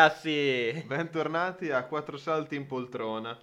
Ragazzi! 0.00 0.84
bentornati 0.84 1.70
a 1.70 1.86
Quattro 1.86 2.18
Salti 2.18 2.54
in 2.54 2.66
Poltrona. 2.66 3.34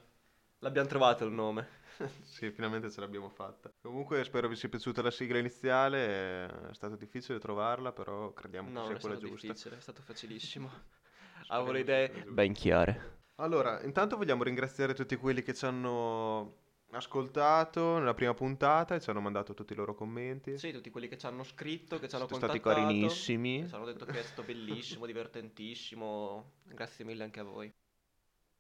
L'abbiamo 0.60 0.88
trovato 0.88 1.26
il 1.26 1.32
nome. 1.32 1.82
Sì, 2.24 2.52
finalmente 2.52 2.92
ce 2.92 3.00
l'abbiamo 3.00 3.30
fatta. 3.30 3.72
Comunque 3.82 4.24
spero 4.24 4.48
vi 4.48 4.56
sia 4.56 4.70
piaciuta 4.70 5.02
la 5.02 5.10
sigla 5.10 5.40
iniziale, 5.40 6.46
è 6.70 6.74
stato 6.74 6.96
difficile 6.96 7.40
trovarla, 7.40 7.92
però 7.92 8.34
crediamo 8.34 8.70
No, 8.70 8.82
che 8.82 8.86
sia 8.88 8.96
è 8.96 9.00
quella 9.00 9.16
stato 9.16 9.20
giusta. 9.20 9.48
difficile, 9.48 9.78
è 9.78 9.82
stato 9.82 10.02
facilissimo. 10.02 10.70
Avevo 11.48 11.72
le 11.72 11.80
idee 11.82 12.24
ben 12.28 12.54
chiare. 12.54 13.22
Allora, 13.36 13.82
intanto 13.84 14.16
vogliamo 14.18 14.44
ringraziare 14.44 14.94
tutti 14.94 15.16
quelli 15.16 15.42
che 15.42 15.54
ci 15.54 15.66
hanno 15.66 16.63
ascoltato 16.98 17.98
nella 17.98 18.14
prima 18.14 18.34
puntata 18.34 18.96
e 18.96 19.00
ci 19.02 19.10
hanno 19.10 19.22
mandato 19.22 19.54
tutti 19.54 19.74
i 19.74 19.76
loro 19.76 19.94
commenti. 19.96 20.58
Sì, 20.58 20.72
tutti 20.72 20.90
quelli 20.90 21.08
che 21.08 21.18
ci 21.18 21.26
hanno 21.26 21.44
scritto, 21.44 22.00
che 22.00 22.08
ci 22.10 22.16
hanno 22.16 22.28
stati 22.28 22.60
contattato. 22.60 22.60
carinissimi. 22.60 23.62
che 23.62 23.68
Ci 23.68 23.76
hanno 23.76 23.86
detto 23.86 24.06
che 24.06 24.20
è 24.20 24.24
stato 24.24 24.44
bellissimo, 24.44 25.06
divertentissimo. 25.06 26.54
Grazie 26.64 27.06
mille 27.06 27.24
anche 27.24 27.40
a 27.40 27.44
voi. 27.44 27.74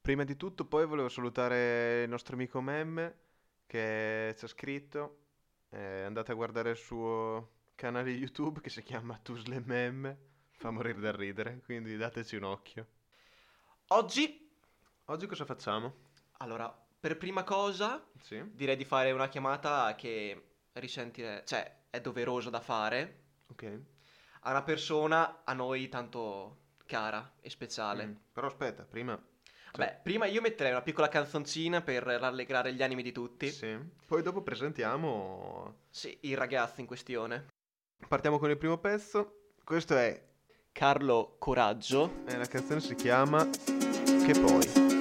Prima 0.02 0.24
di 0.26 0.36
tutto, 0.36 0.66
poi 0.66 0.86
volevo 0.86 1.08
salutare 1.10 2.04
il 2.04 2.10
nostro 2.10 2.36
amico 2.36 2.60
Memme 2.62 3.18
che 3.66 4.36
ci 4.38 4.46
ha 4.46 4.48
scritto. 4.48 5.20
Eh, 5.70 6.02
andate 6.04 6.32
a 6.32 6.36
guardare 6.36 6.72
il 6.72 6.78
suo 6.78 7.52
canale 7.76 8.12
YouTube 8.12 8.60
che 8.62 8.70
si 8.70 8.84
chiama 8.84 9.18
Tusle 9.22 9.62
Memme. 9.66 10.18
Fa 10.52 10.72
morire 10.72 11.00
da 11.00 11.12
ridere, 11.16 11.62
quindi 11.64 11.96
dateci 11.98 12.36
un 12.36 12.44
occhio. 12.44 12.88
Oggi, 13.88 14.50
Oggi 15.06 15.26
cosa 15.28 15.46
facciamo? 15.46 15.94
allora, 16.38 16.83
per 17.04 17.18
prima 17.18 17.44
cosa, 17.44 18.02
Sì? 18.22 18.42
direi 18.54 18.78
di 18.78 18.86
fare 18.86 19.12
una 19.12 19.28
chiamata 19.28 19.94
che 19.96 20.42
risentire, 20.72 21.44
cioè, 21.46 21.80
è 21.90 22.00
doverosa 22.00 22.50
da 22.50 22.62
fare 22.62 23.24
Ok. 23.50 23.80
a 24.44 24.52
una 24.52 24.64
persona 24.64 25.42
a 25.44 25.52
noi 25.52 25.90
tanto 25.90 26.60
cara 26.86 27.34
e 27.42 27.50
speciale. 27.50 28.06
Mm, 28.06 28.14
Però 28.32 28.48
aspetta, 28.48 28.84
prima... 28.86 29.22
Vabbè, 29.74 30.00
prima 30.02 30.28
io 30.28 30.40
metterei 30.40 30.72
una 30.72 30.82
piccola 30.82 31.10
canzoncina 31.10 31.82
per 31.82 32.04
rallegrare 32.04 32.72
gli 32.74 32.82
animi 32.82 33.04
di 33.04 33.12
tutti. 33.12 33.50
Sì. 33.52 33.78
Poi 34.08 34.22
dopo 34.22 34.42
presentiamo... 34.42 35.80
Sì, 35.90 36.18
il 36.22 36.38
ragazzo 36.38 36.80
in 36.80 36.88
questione. 36.88 37.48
Partiamo 38.08 38.40
con 38.40 38.50
il 38.50 38.58
primo 38.58 38.78
pezzo. 38.78 39.50
Questo 39.62 39.98
è... 39.98 40.24
Carlo 40.72 41.36
Coraggio. 41.38 42.24
e 42.28 42.38
la 42.38 42.46
canzone 42.46 42.80
si 42.80 42.96
chiama... 42.96 43.46
Che 43.50 44.40
poi? 44.40 44.93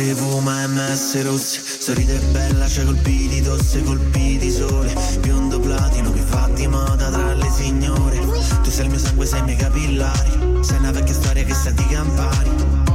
Madre 0.00 0.14
fuma 0.14 0.66
MS 0.66 1.22
rossi 1.22 1.60
Sorride 1.78 2.18
bella, 2.32 2.64
c'è 2.64 2.84
colpi 2.84 3.28
di 3.28 3.42
tosse, 3.42 3.82
colpi 3.82 4.38
di 4.38 4.50
sole. 4.50 4.94
Biondo 5.20 5.60
platino 5.60 6.12
che 6.12 6.20
fa 6.20 6.48
di 6.54 6.66
moda 6.66 7.10
tra 7.10 7.34
le 7.34 7.50
signore. 7.50 8.18
Tu 8.62 8.70
sei 8.70 8.84
il 8.84 8.90
mio 8.90 8.98
sangue, 8.98 9.26
sei 9.26 9.40
i 9.40 9.42
miei 9.42 9.56
capillari. 9.56 10.58
Sei 10.62 10.78
una 10.78 10.90
vecchia 10.90 11.14
storia 11.14 11.44
che 11.44 11.54
senti 11.54 11.86
campari. 11.86 12.50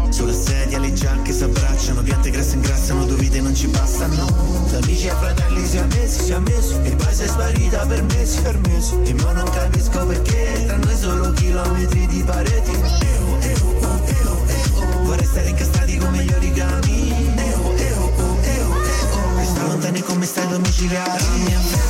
Sulla 0.09 0.33
sedia 0.33 0.79
le 0.79 0.93
giacche 0.93 1.33
s'abbracciano 1.33 2.01
Piante 2.01 2.29
grasse 2.29 2.55
ingrassano, 2.55 3.05
due 3.05 3.17
vite 3.17 3.41
non 3.41 3.53
ci 3.53 3.67
bastano 3.67 4.63
Da 4.69 4.77
amici 4.77 5.09
a 5.09 5.16
fratelli 5.17 5.66
si 5.66 5.75
è 5.75 5.83
messi, 5.83 6.23
si 6.23 6.31
è 6.31 6.37
messi 6.37 6.73
E 6.83 6.95
poi 6.95 7.13
sei 7.13 7.27
sparita 7.27 7.85
per 7.85 8.01
mesi, 8.03 8.41
per 8.41 8.57
mesi. 8.59 8.97
E 9.03 9.13
ma 9.16 9.33
non 9.33 9.49
capisco 9.49 10.05
perché 10.05 10.63
Tra 10.67 10.77
noi 10.77 10.95
solo 10.95 11.31
chilometri 11.31 12.07
di 12.07 12.23
pareti. 12.23 12.72
Oh, 12.72 13.39
eh 13.41 13.55
oh, 13.61 14.01
eh 14.05 14.22
oh. 14.23 15.03
Vorrei 15.03 15.25
stare 15.25 15.49
incastrati 15.49 15.97
come 15.97 16.23
gli 16.23 16.31
origami 16.31 16.94
come 20.01 20.25
stai 20.25 20.47
domiciliari 20.47 21.84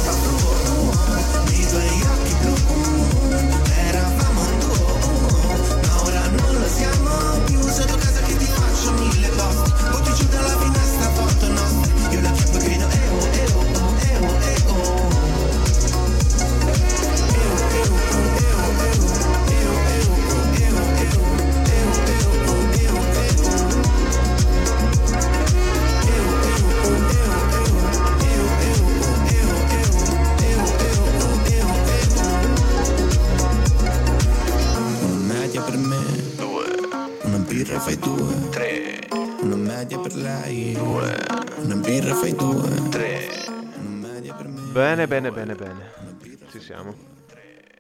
Bene, 45.06 45.30
bene, 45.30 45.54
bene, 45.54 45.54
bene. 45.54 46.50
Ci 46.50 46.60
siamo. 46.60 46.96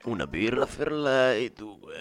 Una 0.03 0.27
birra 0.27 0.67
per 0.67 0.91
lei, 0.91 1.51
due. 1.51 1.95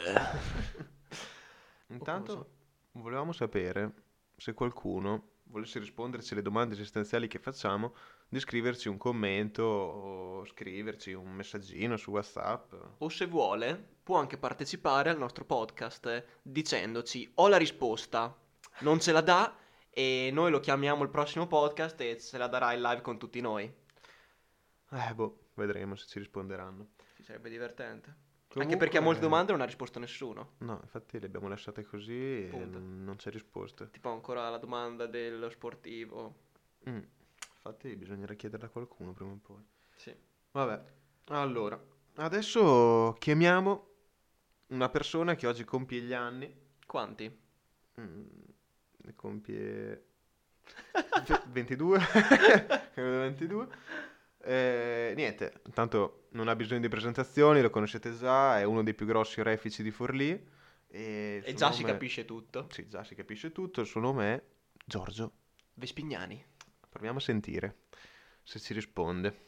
Intanto 1.89 2.51
volevamo 2.93 3.33
sapere 3.33 3.95
se 4.37 4.53
qualcuno 4.53 5.31
volesse 5.45 5.79
risponderci 5.79 6.35
alle 6.35 6.43
domande 6.43 6.75
esistenziali 6.75 7.27
che 7.27 7.39
facciamo, 7.39 7.95
di 8.29 8.39
scriverci 8.39 8.89
un 8.89 8.99
commento 8.99 9.63
o 9.63 10.45
scriverci 10.45 11.15
un 11.15 11.31
messaggino 11.31 11.97
su 11.97 12.11
WhatsApp. 12.11 12.75
O 12.99 13.09
se 13.09 13.25
vuole, 13.25 13.83
può 14.03 14.19
anche 14.19 14.37
partecipare 14.37 15.09
al 15.09 15.17
nostro 15.17 15.47
podcast 15.47 16.23
dicendoci 16.43 17.31
ho 17.37 17.49
la 17.49 17.57
risposta, 17.57 18.37
non 18.81 19.01
ce 19.01 19.13
la 19.13 19.23
dà 19.23 19.57
e 19.89 20.29
noi 20.35 20.51
lo 20.51 20.61
chiamiamo 20.61 21.03
il 21.03 21.09
prossimo 21.09 21.47
podcast 21.47 21.99
e 22.03 22.19
se 22.19 22.37
la 22.37 22.47
darà 22.47 22.75
in 22.75 22.83
live 22.83 23.01
con 23.01 23.17
tutti 23.17 23.41
noi. 23.41 23.83
Eh, 24.97 25.15
boh, 25.15 25.49
vedremo 25.55 25.97
se 25.97 26.07
ci 26.07 26.19
risponderanno. 26.19 26.89
Ci 27.17 27.23
sarebbe 27.25 27.49
divertente. 27.51 28.09
Anche 28.09 28.67
Comunque- 28.67 28.77
perché 28.77 28.99
a 28.99 29.01
molte 29.01 29.21
domande 29.21 29.51
non 29.53 29.61
ha 29.63 29.65
risposto 29.65 29.99
nessuno. 29.99 30.53
No, 30.59 30.79
infatti 30.83 31.19
le 31.19 31.27
abbiamo 31.27 31.49
lasciate 31.49 31.85
così 31.85 32.45
e 32.45 32.49
Punto. 32.51 32.79
non 32.79 33.03
non 33.05 33.17
c'è 33.17 33.31
risposta. 33.31 33.87
Tipo 33.87 34.11
ancora 34.11 34.49
la 34.51 34.59
domanda 34.59 35.07
dello 35.07 35.51
sportivo. 35.51 36.43
Mm, 36.89 37.01
Infatti 37.57 37.97
bisognerà 37.97 38.35
chiederla 38.35 38.67
a 38.67 38.71
qualcuno 38.71 39.13
prima 39.13 39.33
o 39.33 39.39
poi. 39.43 39.65
Sì. 39.97 40.15
Vabbè, 40.53 40.83
allora, 41.29 41.83
adesso 42.17 43.17
chiamiamo 43.19 43.89
una 44.69 44.89
persona 44.91 45.35
che 45.35 45.47
oggi 45.49 45.65
compie 45.65 46.01
gli 46.03 46.13
anni. 46.13 46.55
Quanti? 46.87 47.41
Mm, 48.01 48.27
compie 49.17 50.05
ve- 51.27 51.43
22. 51.49 51.99
Credo 52.95 53.19
22. 53.19 53.69
Eh, 54.45 55.13
niente, 55.17 55.61
intanto 55.67 56.27
non 56.33 56.49
ha 56.49 56.55
bisogno 56.57 56.81
di 56.81 56.89
presentazioni, 56.89 57.63
lo 57.63 57.71
conoscete 57.71 58.15
già, 58.17 58.59
è 58.59 58.65
uno 58.65 58.83
dei 58.83 58.95
più 58.95 59.07
grossi 59.07 59.41
orefici 59.41 59.83
di 59.83 59.91
Forlì. 59.91 60.53
E, 60.87 61.43
E 61.45 61.55
già 61.55 61.73
si 61.73 61.83
capisce 61.83 62.25
tutto. 62.25 62.67
Sì, 62.71 62.87
già 62.89 63.03
si 63.05 63.15
capisce 63.15 63.53
tutto. 63.53 63.81
Il 63.81 63.87
suo 63.87 64.01
nome 64.01 64.35
è 64.35 64.43
Giorgio. 64.85 65.33
Vespignani. 65.75 66.45
Proviamo 66.89 67.19
a 67.19 67.21
sentire 67.21 67.77
se 68.43 68.59
ci 68.61 68.75
risponde. 68.75 69.47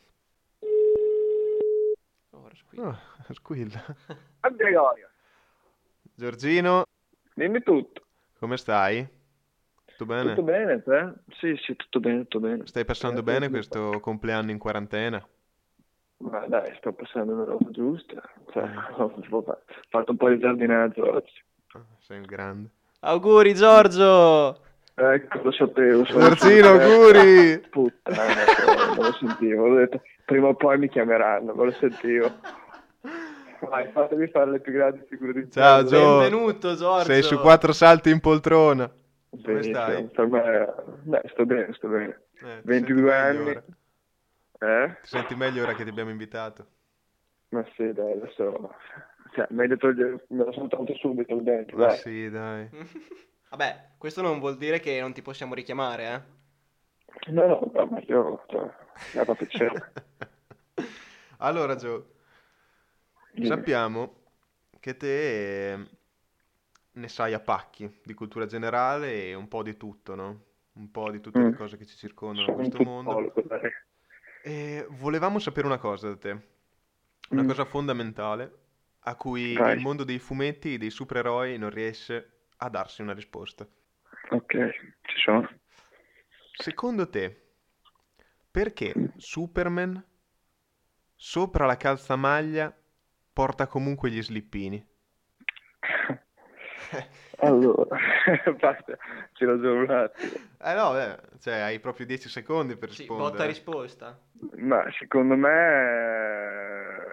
Ora 2.30 2.54
qui. 2.68 2.78
Oh, 2.78 2.98
squilla. 3.32 3.84
Gregorio, 4.56 5.10
Giorgino, 6.14 6.84
dimmi 7.34 7.62
tutto. 7.62 8.06
come 8.38 8.56
stai? 8.56 9.06
Tutto 9.96 10.12
bene? 10.12 10.34
Tutto 10.34 10.42
bene, 10.42 10.82
te? 10.82 11.12
Sì, 11.38 11.56
sì, 11.64 11.74
tutto 11.74 12.00
bene, 12.00 12.18
tutto 12.22 12.40
bene. 12.40 12.66
Stai 12.66 12.84
passando 12.84 13.20
Eh, 13.20 13.22
bene 13.22 13.48
questo 13.48 13.98
compleanno 14.00 14.50
in 14.50 14.58
quarantena? 14.58 15.26
Ma 16.18 16.46
dai, 16.46 16.74
sto 16.78 16.92
passando 16.92 17.32
una 17.32 17.44
roba 17.44 17.70
giusta. 17.70 18.22
Cioè, 18.52 18.64
Mm. 18.66 18.76
ho 19.32 19.44
fatto 19.88 20.10
un 20.10 20.16
po' 20.16 20.28
di 20.28 20.38
giardinaggio 20.38 21.10
oggi. 21.10 21.42
Ah, 21.74 21.80
Sei 21.98 22.18
un 22.18 22.24
grande. 22.24 22.68
Auguri 23.00 23.54
Giorgio! 23.54 24.60
Ecco, 24.94 25.42
lo 25.42 25.52
sapevo. 25.52 26.02
Giorgino, 26.02 26.74
eh, 26.80 26.82
auguri! 26.84 27.60
Puttana, 27.70 28.44
cioè, 28.46 28.94
non 28.94 29.04
lo 29.04 29.12
sentivo. 29.12 29.66
Ho 29.66 29.74
detto, 29.76 30.02
prima 30.24 30.48
o 30.48 30.54
poi 30.54 30.78
mi 30.78 30.88
chiameranno, 30.88 31.54
me 31.54 31.64
lo 31.64 31.72
sentivo. 31.72 32.30
Vai, 33.60 33.88
fatemi 33.92 34.28
fare 34.28 34.50
le 34.50 34.60
più 34.60 34.72
grandi 34.72 35.04
figure 35.08 35.32
di 35.32 35.50
Ciao, 35.50 35.76
merda. 35.82 35.88
Gio. 35.90 36.18
Benvenuto 36.18 36.74
Giorgio! 36.76 37.04
Sei 37.04 37.22
su 37.22 37.38
quattro 37.38 37.72
salti 37.72 38.10
in 38.10 38.20
poltrona. 38.20 38.90
Come 39.42 39.62
stai? 39.62 40.02
Me, 40.02 40.74
dai, 41.04 41.28
sto 41.28 41.46
bene, 41.46 41.72
sto 41.74 41.88
bene. 41.88 42.22
Eh, 42.42 42.60
ti 42.60 42.66
22 42.66 42.72
senti 42.72 43.02
meglio 43.02 43.42
anni. 43.42 43.62
Eh? 44.58 44.98
Ti 45.02 45.08
senti 45.08 45.34
meglio 45.34 45.62
ora 45.62 45.74
che 45.74 45.84
ti 45.84 45.90
abbiamo 45.90 46.10
invitato? 46.10 46.66
Ma 47.50 47.64
sì, 47.74 47.92
dai, 47.92 48.12
adesso... 48.12 48.74
Cioè, 49.32 49.46
meglio 49.50 49.76
togliere... 49.76 50.24
Me 50.28 50.44
lo 50.44 50.52
sono 50.52 50.68
tolto 50.68 50.94
subito 50.94 51.34
il 51.34 51.42
dente, 51.42 51.74
Ma 51.74 51.86
dai. 51.86 51.96
sì, 51.96 52.30
dai. 52.30 52.68
Vabbè, 53.50 53.90
questo 53.98 54.22
non 54.22 54.38
vuol 54.38 54.56
dire 54.56 54.80
che 54.80 55.00
non 55.00 55.12
ti 55.12 55.22
possiamo 55.22 55.54
richiamare, 55.54 56.06
eh? 56.14 57.30
No, 57.32 57.46
no, 57.46 57.70
no, 57.72 57.86
ma 57.86 58.00
io... 58.06 58.44
Cioè, 58.48 58.70
mi 59.14 59.24
fa 59.24 59.34
piacere. 59.34 59.92
Allora, 61.38 61.74
Gio, 61.76 62.14
Dimmi. 63.32 63.46
sappiamo 63.46 64.22
che 64.80 64.96
te 64.96 65.86
ne 66.96 67.08
sai 67.08 67.32
a 67.34 67.40
pacchi 67.40 68.00
di 68.02 68.14
cultura 68.14 68.46
generale 68.46 69.24
e 69.28 69.34
un 69.34 69.48
po' 69.48 69.62
di 69.62 69.76
tutto, 69.76 70.14
no? 70.14 70.44
Un 70.74 70.90
po' 70.90 71.10
di 71.10 71.20
tutte 71.20 71.38
le 71.38 71.48
Mm. 71.48 71.52
cose 71.52 71.76
che 71.76 71.86
ci 71.86 71.96
circondano 71.96 72.48
in 72.48 72.54
questo 72.54 72.80
mondo. 72.80 73.32
dai. 73.46 73.70
E 74.42 74.86
volevamo 74.90 75.38
sapere 75.38 75.66
una 75.66 75.78
cosa 75.78 76.08
da 76.08 76.16
te, 76.16 76.30
una 77.30 77.42
Mm. 77.42 77.46
cosa 77.48 77.64
fondamentale 77.64 78.52
a 79.00 79.14
cui 79.16 79.54
Vai. 79.54 79.74
il 79.74 79.80
mondo 79.80 80.04
dei 80.04 80.18
fumetti 80.18 80.74
e 80.74 80.78
dei 80.78 80.90
supereroi 80.90 81.58
non 81.58 81.70
riesce 81.70 82.30
a 82.58 82.68
darsi 82.68 83.02
una 83.02 83.12
risposta. 83.12 83.66
Ok, 84.30 84.52
ci 85.02 85.18
sono. 85.22 85.48
Secondo 86.58 87.08
te, 87.08 87.50
perché 88.50 88.94
Superman 89.16 90.02
sopra 91.14 91.66
la 91.66 91.76
calzamaglia 91.76 92.74
porta 93.32 93.66
comunque 93.66 94.10
gli 94.10 94.22
slippini? 94.22 94.84
Allora, 97.38 97.98
basta, 98.60 98.96
ci 99.34 99.44
ragiono 99.44 99.82
un 99.82 99.90
attimo. 99.90 100.40
Eh 100.58 100.74
no, 100.74 100.98
eh, 100.98 101.18
cioè 101.40 101.58
hai 101.60 101.80
proprio 101.80 102.06
10 102.06 102.28
secondi 102.28 102.76
per 102.76 102.88
Sì, 102.88 102.94
rispondere. 103.04 103.26
botta 103.32 103.44
risposta. 103.44 104.18
Ma 104.56 104.82
secondo 104.98 105.36
me... 105.36 107.04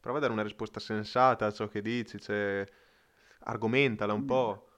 Prova 0.00 0.18
a 0.18 0.20
dare 0.20 0.32
una 0.32 0.42
risposta 0.42 0.80
sensata 0.80 1.46
a 1.46 1.52
ciò 1.52 1.68
che 1.68 1.80
dici, 1.82 2.18
cioè 2.20 2.66
argomentala 3.40 4.12
un 4.14 4.24
po'. 4.24 4.68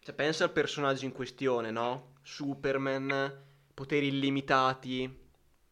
Cioè, 0.00 0.14
pensa 0.14 0.44
al 0.44 0.52
personaggio 0.52 1.04
in 1.04 1.12
questione, 1.12 1.70
no? 1.70 2.14
Superman, 2.22 3.44
poteri 3.72 4.08
illimitati 4.08 5.18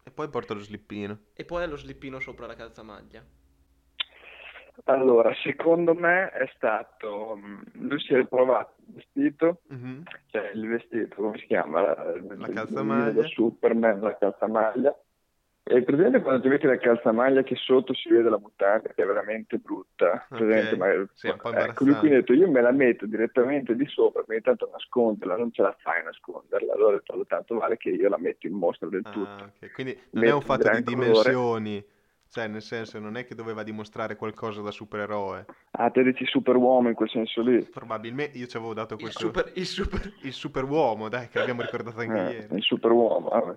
E 0.03 0.11
poi 0.11 0.29
porta 0.29 0.55
lo 0.55 0.61
slippino. 0.61 1.21
e 1.33 1.47
poi 1.47 1.67
lo 1.67 1.77
slippino 1.79 2.21
sopra 2.21 2.47
la 2.47 2.55
calzamaglia. 2.55 3.25
Allora, 4.85 5.33
secondo 5.43 5.95
me 5.95 6.31
è 6.31 6.51
stato... 6.55 7.37
mm, 7.37 7.61
Lui 7.89 8.01
si 8.01 8.15
è 8.15 8.27
provato 8.27 8.75
il 8.87 8.95
vestito, 8.95 9.61
Mhm. 9.69 10.03
cioè 10.31 10.51
il 10.55 10.67
vestito, 10.69 11.17
come 11.17 11.39
si 11.39 11.47
chiama? 11.47 11.81
La, 11.83 12.13
il- 12.15 12.51
calzamaglia. 12.53 13.27
Superman, 13.29 14.01
la 14.01 14.17
calzamaglia. 14.17 14.97
E 15.71 15.83
presente 15.83 16.23
quando 16.23 16.41
ti 16.41 16.49
metti 16.49 16.67
la 16.67 16.79
calzamaglia 16.79 17.43
che 17.43 17.55
sotto 17.57 17.93
si 17.93 18.09
vede 18.09 18.31
la 18.31 18.39
mutanda, 18.39 18.89
che 18.89 19.03
è 19.03 19.07
veramente 19.07 19.59
brutta. 19.59 20.13
Ok, 20.31 20.39
Presente, 20.39 20.77
ma- 20.77 21.07
sì, 21.13 21.29
ecco, 21.29 21.51
lui 21.85 21.95
quindi 21.95 22.17
ha 22.17 22.21
detto 22.21 22.33
io 22.33 22.51
me 22.51 22.63
la 22.63 22.71
metto 22.71 23.05
direttamente 23.05 23.77
di 23.77 23.85
sopra, 23.87 24.25
ma 24.27 24.35
intanto 24.35 24.71
nasconderla, 24.73 25.37
non 25.37 25.53
ce 25.53 25.61
la 25.61 25.77
fai 25.81 26.01
a 26.01 26.05
nasconderla. 26.05 26.73
Allora 26.73 26.95
ho 26.95 26.99
detto 26.99 27.27
tanto 27.27 27.57
vale 27.57 27.77
che 27.77 27.91
io 27.91 28.09
la 28.09 28.17
metto 28.17 28.47
in 28.47 28.55
mostra 28.55 28.89
del 28.89 29.03
tutto. 29.03 29.45
Ah, 29.45 29.51
ok. 29.61 29.73
Quindi 29.73 29.99
non 30.13 30.25
è 30.25 30.33
un 30.33 30.41
fatto 30.41 30.63
di 30.63 30.65
gran 30.65 30.85
colore. 30.85 31.35
Cioè 32.31 32.47
nel 32.47 32.63
senso 32.63 32.99
non 32.99 33.17
è 33.17 33.25
che 33.25 33.35
doveva 33.35 33.63
dimostrare 33.63 34.17
qualcosa 34.17 34.61
da 34.61 34.71
supereroe. 34.71 35.47
Ah, 35.73 35.91
te 35.91 36.03
dici 36.03 36.25
superuomo 36.27 36.89
in 36.89 36.95
quel 36.95 37.09
senso 37.11 37.41
lì. 37.43 37.65
Probabilmente 37.65 38.39
io 38.39 38.47
ci 38.47 38.57
avevo 38.57 38.75
dato 38.75 38.95
Il 38.95 39.01
questo 39.01 39.21
super, 39.21 39.51
il 39.55 39.67
super... 39.67 40.13
il 40.23 40.33
superuomo, 40.33 41.09
dai, 41.09 41.29
che 41.29 41.39
l'abbiamo 41.39 41.63
ricordato 41.63 42.01
anche 42.01 42.19
Eh, 42.19 42.33
ieri. 42.33 42.57
il 42.57 42.63
superuomo, 42.63 43.29
vabbè. 43.29 43.57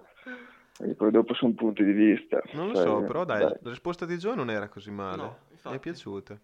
E 0.83 0.95
poi 0.95 1.11
dopo 1.11 1.33
sono 1.33 1.53
punti 1.53 1.83
di 1.83 1.91
vista. 1.91 2.41
Non 2.53 2.69
lo 2.69 2.75
sai, 2.75 2.85
so, 2.85 3.01
però 3.03 3.23
dai, 3.25 3.41
la 3.41 3.57
risposta 3.63 4.05
di 4.05 4.17
Gio 4.17 4.33
non 4.33 4.49
era 4.49 4.67
così 4.67 4.89
male. 4.89 5.21
No, 5.21 5.37
Mi 5.65 5.75
è 5.75 5.79
piaciuta. 5.79 6.39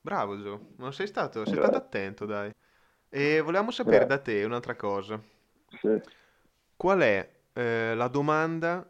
Bravo 0.00 0.40
Gio, 0.40 0.66
non 0.76 0.92
sei 0.92 1.06
stato, 1.06 1.44
sei 1.44 1.56
stato 1.56 1.76
attento, 1.76 2.26
dai. 2.26 2.50
E 3.08 3.40
volevamo 3.40 3.70
sapere 3.70 4.04
Grazie. 4.06 4.16
da 4.16 4.22
te 4.22 4.44
un'altra 4.44 4.76
cosa. 4.76 5.20
Sì. 5.80 6.00
Qual 6.76 7.00
è 7.00 7.28
eh, 7.54 7.94
la 7.94 8.08
domanda 8.08 8.86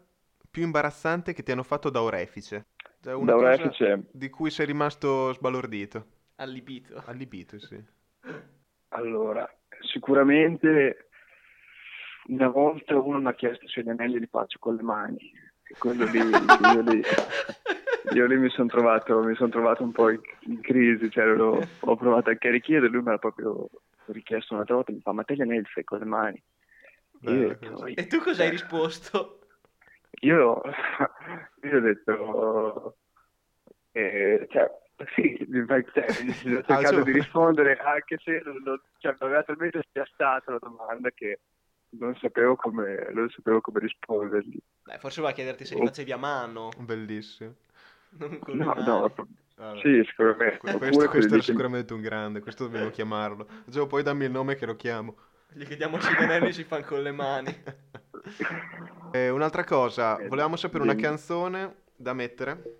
più 0.55 0.63
imbarazzante 0.63 1.33
che 1.33 1.43
ti 1.43 1.51
hanno 1.51 1.63
fatto 1.63 1.89
da 1.89 2.01
orefice? 2.01 2.67
Cioè, 3.01 3.13
una 3.13 3.33
Da 3.33 3.35
cosa 3.35 3.75
orefice? 3.75 3.91
di 4.09 4.29
cui 4.29 4.49
sei 4.49 4.65
rimasto 4.67 5.33
sbalordito. 5.33 6.07
allibito. 6.37 7.03
Allibito, 7.05 7.59
sì. 7.59 7.83
Allora, 8.89 9.47
sicuramente 9.91 11.09
una 12.27 12.47
volta 12.49 12.97
uno 12.99 13.19
mi 13.19 13.27
ha 13.27 13.33
chiesto 13.35 13.67
se 13.67 13.83
gli 13.83 13.89
anelli 13.89 14.19
li 14.19 14.27
faccio 14.27 14.57
con 14.59 14.75
le 14.75 14.81
mani. 14.83 15.31
E 15.67 15.75
quello 15.77 16.05
lì, 16.05 16.53
io 16.57 16.81
lì, 16.81 17.03
io 18.11 18.25
lì 18.27 18.37
mi 18.37 18.49
sono 18.49 18.67
trovato, 18.67 19.21
mi 19.23 19.35
son 19.35 19.49
trovato 19.49 19.83
un 19.83 19.91
po' 19.91 20.09
in, 20.09 20.19
in 20.41 20.61
crisi, 20.61 21.09
cioè 21.09 21.23
ero- 21.25 21.71
ho 21.79 21.95
provato 21.95 22.29
anche 22.29 22.47
a 22.47 22.51
richiedere, 22.51 22.91
lui 22.91 23.01
me 23.01 23.11
l'ha 23.11 23.17
proprio 23.17 23.67
richiesto 24.05 24.53
un'altra 24.53 24.75
volta, 24.75 24.91
mi 24.91 25.01
fa 25.01 25.11
ma 25.11 25.23
te 25.23 25.35
gli 25.35 25.41
anelli 25.41 25.59
li 25.61 25.65
fai 25.65 25.83
con 25.83 25.99
le 25.99 26.05
mani? 26.05 26.43
E 27.21 27.33
io. 27.59 27.87
E 28.01 28.03
tu 28.09 28.17
cosa 28.25 28.41
hai 28.43 28.49
Cioè, 28.49 28.55
risposto? 28.57 29.19
Io, 30.21 30.61
io 31.63 31.77
ho 31.77 31.79
detto, 31.79 32.97
eh, 33.91 34.47
cioè, 34.51 34.71
sì, 35.15 35.45
mi 35.47 35.65
fai- 35.65 35.85
cioè, 35.93 36.05
ho 36.05 36.63
cercato 36.63 37.03
di 37.03 37.11
rispondere 37.11 37.77
anche 37.77 38.17
se 38.23 38.41
non, 38.45 38.61
non- 38.63 38.81
cioè, 38.99 39.11
mi 39.19 39.25
aveva 39.27 39.43
talmente 39.43 39.81
spiazzato 39.87 40.51
la 40.51 40.59
domanda 40.59 41.09
che 41.11 41.39
non 41.97 42.15
sapevo 42.15 42.55
come, 42.55 43.09
non 43.13 43.29
sapevo 43.29 43.61
come 43.61 43.79
rispondergli. 43.79 44.57
Beh, 44.83 44.97
forse 44.99 45.19
voleva 45.21 45.35
chiederti 45.37 45.65
se 45.65 45.75
li 45.75 45.81
Oh. 45.81 45.85
facevi 45.85 46.11
a 46.11 46.17
mano, 46.17 46.69
Bellissimo. 46.79 47.55
non 48.17 48.39
con 48.39 48.57
No, 48.57 48.73
no, 48.73 49.13
Vabbè. 49.55 49.79
sì, 49.79 50.03
sicuramente. 50.05 50.57
Questo, 50.59 50.77
quelli 50.77 50.95
questo 51.07 51.17
era 51.33 51.35
che- 51.37 51.41
sicuramente 51.41 51.93
un 51.93 52.01
grande, 52.01 52.41
questo 52.41 52.65
dobbiamo 52.65 52.89
chiamarlo. 52.89 53.47
Gio, 53.65 53.87
poi 53.87 54.03
dammi 54.03 54.25
il 54.25 54.31
nome 54.31 54.55
che 54.55 54.65
lo 54.65 54.75
chiamo. 54.75 55.15
Gli 55.53 55.63
chiediamo 55.65 55.99
se 56.01 56.11
anelli 56.17 56.51
si 56.51 56.63
fanno 56.65 56.83
con 56.85 57.01
le 57.01 57.11
mani. 57.11 57.63
Eh, 59.15 59.29
un'altra 59.29 59.63
cosa, 59.63 60.15
volevamo 60.27 60.57
sapere 60.57 60.83
una 60.83 60.95
canzone 60.95 61.83
da 61.95 62.11
mettere. 62.13 62.79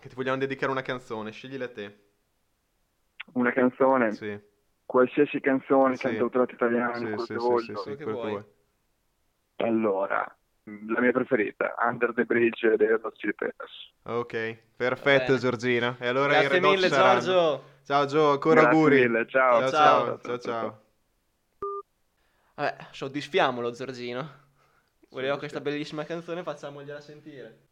Che 0.00 0.08
ti 0.08 0.14
vogliamo 0.14 0.38
dedicare 0.38 0.72
una 0.72 0.80
canzone, 0.82 1.30
sceglila 1.30 1.68
te. 1.68 2.06
Una 3.34 3.52
canzone, 3.52 4.12
Sì, 4.12 4.40
qualsiasi 4.86 5.40
canzone, 5.40 5.96
Sì. 5.96 6.02
cantautorato 6.02 6.54
italiano, 6.54 6.94
sì, 6.94 7.00
quello 7.00 7.18
sì, 7.18 7.26
che 7.26 7.38
sì, 7.38 7.38
voglio. 7.38 7.76
sì, 7.82 7.96
sì, 7.96 8.02
quello. 8.04 8.46
Allora, 9.56 10.38
la 10.64 11.00
mia 11.00 11.12
preferita, 11.12 11.74
Under 11.86 12.14
the 12.14 12.24
Bridge 12.24 12.76
dei 12.76 12.86
Red 12.86 13.04
Hot 13.04 13.16
Chili 13.16 13.34
Peppers. 13.34 13.72
Ok, 14.04 14.58
perfetto 14.76 15.26
bene. 15.26 15.38
Giorgina. 15.38 15.96
E 16.00 16.06
allora 16.06 16.28
Grazie 16.28 16.60
mille 16.60 16.88
saranno. 16.88 17.20
Giorgio. 17.20 17.64
Ciao 17.84 18.06
Gio, 18.06 18.30
ancora 18.30 18.60
Grazie 18.62 18.78
auguri. 18.78 19.00
mille, 19.00 19.26
ciao. 19.28 19.60
ciao, 19.60 19.70
Ciao. 19.70 20.04
ciao, 20.06 20.18
ciao, 20.20 20.38
ciao. 20.38 20.82
Vabbè, 22.54 22.86
soddisfiamo 22.90 23.60
lo 23.60 23.70
Giorgino. 23.72 24.46
Voleva 25.10 25.36
Sì, 25.36 25.38
questa 25.38 25.60
bellissima 25.60 26.04
canzone, 26.04 26.42
facciamogliela 26.42 27.00
sentire. 27.02 27.67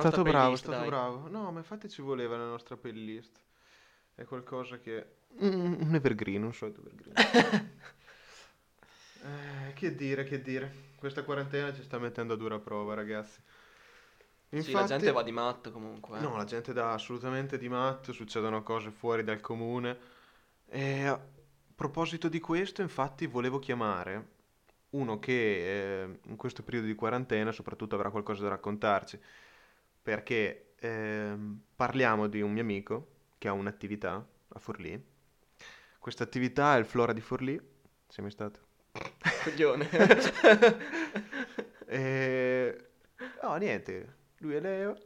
Stato 0.00 0.22
bravo, 0.24 0.54
è 0.54 0.56
stato 0.56 0.78
dai. 0.78 0.88
bravo. 0.88 1.28
No, 1.28 1.50
ma 1.52 1.58
infatti 1.58 1.88
ci 1.88 2.02
voleva 2.02 2.36
nella 2.36 2.50
nostra 2.50 2.76
playlist. 2.76 3.38
È 4.14 4.24
qualcosa 4.24 4.78
che... 4.78 5.16
Mm, 5.42 5.74
un 5.80 5.94
evergreen, 5.94 6.42
un 6.42 6.54
solito 6.54 6.80
evergreen. 6.80 7.78
Eh, 9.22 9.72
che 9.74 9.94
dire, 9.94 10.24
che 10.24 10.40
dire. 10.40 10.88
Questa 10.96 11.24
quarantena 11.24 11.74
ci 11.74 11.82
sta 11.82 11.98
mettendo 11.98 12.34
a 12.34 12.36
dura 12.36 12.58
prova, 12.58 12.94
ragazzi. 12.94 13.40
Sì, 14.48 14.72
la 14.72 14.84
gente 14.84 15.12
va 15.12 15.22
di 15.22 15.30
matto 15.30 15.70
comunque. 15.70 16.18
eh. 16.18 16.22
No, 16.22 16.36
la 16.36 16.44
gente 16.44 16.72
dà 16.72 16.92
assolutamente 16.92 17.56
di 17.58 17.68
matto, 17.68 18.12
succedono 18.12 18.62
cose 18.62 18.90
fuori 18.90 19.22
dal 19.22 19.40
comune. 19.40 19.98
E 20.66 21.04
a 21.06 21.20
proposito 21.74 22.28
di 22.28 22.40
questo, 22.40 22.82
infatti, 22.82 23.26
volevo 23.26 23.58
chiamare 23.58 24.38
uno 24.90 25.18
che 25.18 26.02
eh, 26.02 26.18
in 26.26 26.36
questo 26.36 26.62
periodo 26.62 26.86
di 26.86 26.94
quarantena 26.94 27.52
soprattutto 27.52 27.94
avrà 27.94 28.10
qualcosa 28.10 28.42
da 28.42 28.48
raccontarci, 28.48 29.20
perché 30.02 30.74
ehm, 30.78 31.60
parliamo 31.76 32.26
di 32.26 32.40
un 32.40 32.52
mio 32.52 32.62
amico 32.62 33.08
che 33.38 33.48
ha 33.48 33.52
un'attività 33.52 34.26
a 34.48 34.58
Forlì. 34.58 35.02
Questa 35.98 36.24
attività 36.24 36.76
è 36.76 36.78
il 36.78 36.84
Flora 36.86 37.12
di 37.12 37.20
Forlì. 37.20 37.60
Sei 38.08 38.22
mai 38.24 38.30
stato? 38.32 38.60
Coglione. 39.44 39.88
E... 41.92 42.90
No, 43.42 43.56
niente, 43.56 44.16
lui 44.38 44.54
è 44.54 44.60
Leo. 44.60 44.96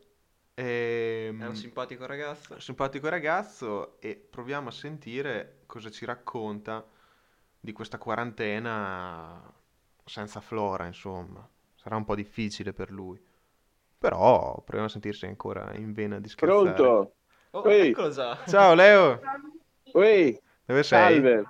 Ehm, 0.54 1.40
È 1.42 1.46
un 1.46 1.56
simpatico 1.56 2.04
ragazzo. 2.06 2.60
simpatico 2.60 3.08
ragazzo 3.08 3.98
e 4.00 4.14
proviamo 4.16 4.68
a 4.68 4.72
sentire 4.72 5.62
cosa 5.66 5.90
ci 5.90 6.04
racconta 6.04 6.86
di 7.58 7.72
questa 7.72 7.96
quarantena 7.98 9.50
senza 10.04 10.40
Flora, 10.40 10.84
insomma. 10.86 11.48
Sarà 11.74 11.96
un 11.96 12.04
po' 12.04 12.14
difficile 12.14 12.72
per 12.74 12.90
lui. 12.90 13.18
Però 14.08 14.56
proviamo 14.56 14.84
a 14.84 14.90
sentirsi 14.90 15.24
ancora 15.24 15.72
in 15.76 15.94
vena 15.94 16.20
di 16.20 16.28
scherzare. 16.28 16.72
Pronto? 16.74 17.14
Oh, 17.52 17.66
Ehi. 17.70 17.88
eccolo 17.88 18.10
già. 18.10 18.36
Ciao 18.46 18.74
Leo, 18.74 19.18
Ui, 19.94 20.38
dove 20.66 20.82
sei? 20.82 21.14
salve. 21.14 21.44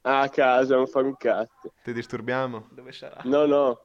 A 0.00 0.28
casa, 0.28 0.74
non 0.74 0.88
fare 0.88 1.06
un 1.06 1.16
cazzo. 1.16 1.72
Ti 1.80 1.92
disturbiamo? 1.92 2.66
Dove 2.72 2.90
sarà? 2.90 3.20
No, 3.22 3.46
no. 3.46 3.84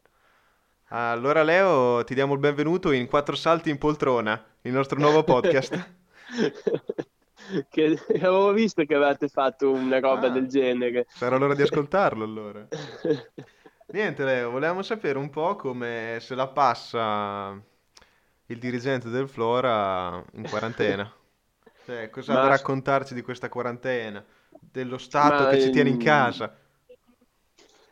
Allora 0.88 1.44
Leo, 1.44 2.04
ti 2.06 2.16
diamo 2.16 2.34
il 2.34 2.40
benvenuto 2.40 2.92
in 2.92 3.06
Quattro 3.08 3.36
Salti 3.36 3.70
in 3.70 3.78
Poltrona, 3.78 4.44
il 4.62 4.72
nostro 4.74 4.98
nuovo 5.00 5.24
podcast. 5.24 5.96
che 7.70 8.00
avevo 8.16 8.52
visto 8.52 8.84
che 8.84 8.96
avevate 8.96 9.28
fatto 9.28 9.70
una 9.70 10.00
roba 10.00 10.26
Ah. 10.26 10.30
del 10.32 10.48
genere. 10.48 11.06
Sarà 11.10 11.38
l'ora 11.38 11.54
di 11.54 11.62
ascoltarlo 11.62 12.24
allora. 12.24 12.66
Niente, 13.94 14.24
Leo, 14.24 14.50
volevamo 14.50 14.82
sapere 14.82 15.20
un 15.20 15.30
po' 15.30 15.56
come 15.56 16.18
se 16.20 16.34
la 16.34 16.48
passa 16.48 17.62
il 18.48 18.60
dirigente 18.60 19.10
del 19.10 19.27
Flora 19.30 20.24
in 20.34 20.46
quarantena. 20.46 21.12
Cioè, 21.86 22.10
cosa 22.10 22.34
ha 22.34 22.36
Ma- 22.36 22.42
da 22.42 22.48
raccontarci 22.50 23.13
di 23.13 23.22
questa 23.22 23.48
quarantena? 23.50 24.24
Dello 24.60 24.98
Stato 24.98 25.44
Ma, 25.44 25.50
che 25.50 25.58
ci 25.58 25.70
tiene 25.70 25.89
in 25.89 25.98
casa. 25.98 26.54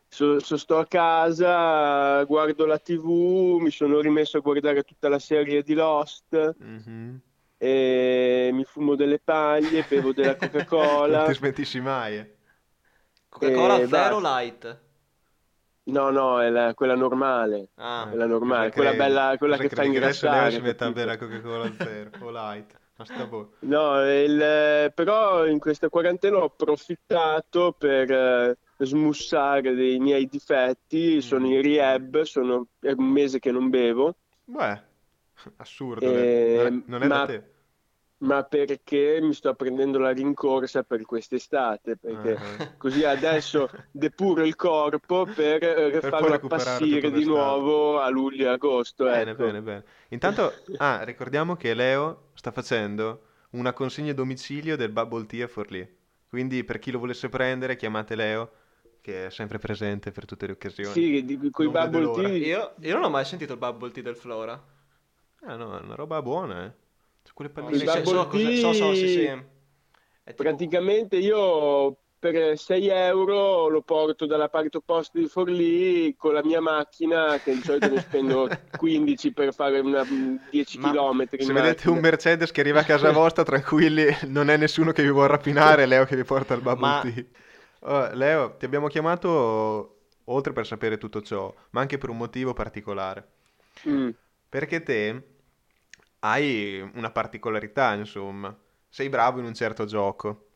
So, 0.08 0.40
so- 0.40 0.56
sto 0.56 0.78
a 0.78 0.86
casa, 0.86 2.22
guardo 2.24 2.64
la 2.66 2.78
TV, 2.78 3.58
mi 3.60 3.70
sono 3.70 4.00
rimesso 4.00 4.38
a 4.38 4.40
guardare 4.40 4.82
tutta 4.82 5.08
la 5.08 5.18
serie 5.18 5.62
di 5.62 5.74
Lost 5.74 6.56
Mhm. 6.58 7.20
e 7.58 8.50
mi 8.52 8.64
fumo 8.64 8.94
delle 8.96 9.18
paglie, 9.18 9.82
bevo 9.84 10.12
della 10.12 10.36
Non 10.40 10.40
Coca-Cola. 10.50 11.24
ti 11.24 11.34
smentisci 11.34 11.80
mai. 11.80 12.16
eh. 12.18 12.36
Coca-Cola 13.28 13.82
Eh, 13.82 13.86
zero 13.86 14.18
basta. 14.18 14.20
light. 14.20 14.80
No, 15.86 16.10
no, 16.10 16.40
è 16.40 16.50
la- 16.50 16.74
quella 16.74 16.96
normale. 16.96 17.68
Ah, 17.76 18.06
Quella 18.08 18.26
normale, 18.26 18.70
Cosa 18.70 18.74
quella 18.74 18.90
credi? 18.90 19.08
bella- 19.08 19.34
quella 19.38 19.56
Cosa 19.56 19.68
che 19.68 19.74
fa 19.74 19.82
credi? 19.82 19.96
adesso 19.98 20.26
ingrassare, 20.26 20.50
si 20.50 20.60
mette 20.60 20.84
a 20.84 20.90
bere 20.92 21.06
la 21.06 21.16
Coca-Cola 21.16 21.72
zero 21.78 22.10
o 22.20 22.30
light. 22.30 22.78
No, 23.60 24.00
il- 24.02 24.92
però 24.94 25.46
in 25.46 25.58
questa 25.58 25.88
quarantena 25.88 26.38
ho 26.38 26.44
approfittato 26.44 27.72
per 27.76 28.10
eh, 28.10 28.56
smussare 28.78 29.74
dei 29.74 29.98
miei 29.98 30.26
difetti. 30.26 31.20
Sono 31.20 31.46
in 31.46 31.60
rehab, 31.62 32.22
sono, 32.22 32.66
è 32.80 32.92
un 32.92 33.04
mese 33.04 33.38
che 33.38 33.50
non 33.52 33.68
bevo, 33.68 34.16
Beh, 34.44 34.80
assurdo. 35.56 36.06
Eh, 36.06 36.12
Leo. 36.12 36.62
Non 36.62 36.66
è, 36.66 36.82
non 36.86 37.02
è 37.02 37.06
ma- 37.06 37.18
da 37.20 37.26
te. 37.26 37.50
Ma 38.18 38.42
perché 38.44 39.18
mi 39.20 39.32
sto 39.34 39.54
prendendo 39.54 39.98
la 39.98 40.10
rincorsa 40.10 40.82
per 40.82 41.02
quest'estate, 41.04 41.96
perché 41.96 42.34
Ah. 42.34 42.74
così 42.76 43.04
adesso 43.04 43.68
depuro 43.90 44.44
il 44.44 44.56
corpo 44.56 45.26
per, 45.26 45.62
eh, 45.62 45.90
Per 45.90 46.02
farlo 46.08 46.34
appassire 46.34 47.10
di 47.10 47.24
nuovo 47.24 47.98
a 48.00 48.08
luglio 48.08 48.46
e 48.46 48.48
agosto. 48.52 49.04
Bene, 49.04 49.32
ecco. 49.32 49.44
bene, 49.44 49.60
bene. 49.62 49.84
Intanto, 50.08 50.52
ah, 50.78 51.02
ricordiamo 51.04 51.56
che 51.56 51.74
Leo 51.74 52.30
sta 52.34 52.50
facendo 52.52 53.22
una 53.50 53.72
consegna 53.72 54.12
a 54.12 54.14
domicilio 54.14 54.76
del 54.76 54.90
Bubble 54.90 55.26
Tea 55.26 55.44
a 55.44 55.48
Forlì. 55.48 55.86
Quindi 56.28 56.64
per 56.64 56.78
chi 56.78 56.90
lo 56.90 56.98
volesse 56.98 57.28
prendere, 57.28 57.76
chiamate 57.76 58.14
Leo, 58.16 58.50
che 59.00 59.26
è 59.26 59.30
sempre 59.30 59.58
presente 59.58 60.10
per 60.10 60.24
tutte 60.24 60.46
le 60.46 60.52
occasioni. 60.52 60.90
Sì, 60.90 61.24
di, 61.24 61.50
con 61.50 61.66
i 61.66 61.68
bubble 61.70 62.10
tea 62.12 62.28
Io, 62.28 62.74
io 62.80 62.94
non 62.94 63.04
ho 63.04 63.10
mai 63.10 63.24
sentito 63.24 63.52
il 63.52 63.58
bubble 63.58 63.90
tea 63.92 64.02
del 64.02 64.16
Flora. 64.16 64.60
Ah, 65.42 65.56
no, 65.56 65.78
è 65.78 65.82
una 65.82 65.94
roba 65.94 66.20
buona, 66.22 66.64
eh. 66.66 66.72
Quelle 67.36 67.50
No, 67.50 67.66
palline. 67.66 67.78
sì, 67.78 67.86
sì, 67.88 68.02
so, 68.04 68.72
so, 68.72 68.72
so, 68.72 68.94
sì, 68.94 69.08
sì. 69.08 69.20
tipo- 70.24 70.42
Praticamente 70.42 71.16
io 71.16 71.98
per 72.18 72.58
6 72.58 72.88
euro 72.88 73.68
lo 73.68 73.82
porto 73.82 74.26
dalla 74.26 74.48
parte 74.48 74.76
opposta 74.78 75.18
di 75.18 75.26
Forlì 75.28 76.14
con 76.16 76.34
la 76.34 76.44
mia 76.44 76.60
macchina, 76.60 77.40
che 77.40 77.54
di 77.54 77.62
solito 77.62 77.88
ne 77.88 78.00
spendo 78.00 78.52
15 78.74 79.32
per 79.32 79.54
fare 79.54 79.80
una, 79.80 80.04
10 80.04 80.78
Ma 80.78 80.92
km 80.92 81.26
Se 81.36 81.52
vedete 81.52 81.88
un 81.90 81.98
macchina. 81.98 82.00
Mercedes 82.00 82.50
che 82.50 82.60
arriva 82.60 82.80
a 82.80 82.84
casa 82.84 83.10
vostra, 83.10 83.42
tranquilli, 83.42 84.06
non 84.26 84.48
è 84.50 84.56
nessuno 84.56 84.92
che 84.92 85.02
vi 85.02 85.10
vuole 85.10 85.28
rapinare, 85.28 85.86
Leo 85.86 86.04
che 86.04 86.16
vi 86.16 86.24
porta 86.24 86.54
il 86.54 86.60
bubble 86.62 86.82
Ma-. 86.82 87.02
Oh, 87.80 88.12
Leo, 88.14 88.56
ti 88.56 88.64
abbiamo 88.64 88.88
chiamato 88.88 90.08
oltre 90.24 90.52
per 90.52 90.66
sapere 90.66 90.98
tutto 90.98 91.22
ciò, 91.22 91.54
ma 91.70 91.80
anche 91.80 91.98
per 91.98 92.10
un 92.10 92.16
motivo 92.18 92.52
particolare. 92.52 93.28
Mm. 93.84 94.10
Perché 94.48 94.82
te 94.82 95.35
hai 96.32 96.80
una 96.94 97.10
particolarità, 97.10 97.94
insomma. 97.94 98.56
Sei 98.88 99.08
bravo 99.08 99.38
in 99.40 99.46
un 99.46 99.54
certo 99.54 99.84
gioco. 99.84 100.48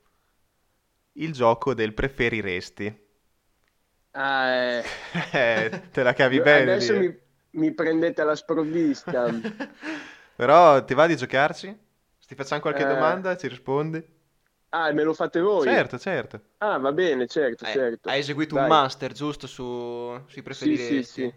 Il 1.12 1.33
gioco 1.33 1.73
del 1.73 1.95
preferiresti. 1.95 3.07
Ah, 4.15 4.49
eh. 4.50 4.85
Eh, 5.33 5.73
te 5.93 6.03
la 6.03 6.12
cavi 6.12 6.41
bene 6.41 6.73
Adesso 6.73 6.95
eh. 6.99 7.07
mi, 7.07 7.17
mi 7.53 7.73
prendete 7.75 8.21
alla 8.23 8.35
sprovvista. 8.37 9.28
Però 10.37 10.85
ti 10.85 10.95
va 10.95 11.06
di 11.06 11.17
giocarci? 11.17 11.67
Se 12.19 12.26
ti 12.26 12.35
facciamo 12.35 12.61
qualche 12.61 12.83
Eh. 12.83 12.87
domanda, 12.87 13.37
ci 13.37 13.49
rispondi? 13.49 14.02
Ah, 14.73 14.93
me 14.93 15.02
lo 15.04 15.15
fate 15.15 15.41
voi? 15.41 15.67
Certo, 15.67 15.99
certo. 15.99 16.41
Ah, 16.59 16.78
va 16.78 16.93
bene, 16.93 17.26
certo, 17.26 17.65
Eh, 17.65 17.73
certo. 17.73 18.09
Hai 18.09 18.19
eseguito 18.21 18.54
Dai. 18.54 18.63
un 18.63 18.67
master, 18.67 19.13
giusto, 19.13 19.47
su, 19.47 19.65
sui 20.26 20.43
Sì, 20.49 20.76
preferiresti? 20.76 21.02
sì, 21.02 21.02
sì. 21.02 21.33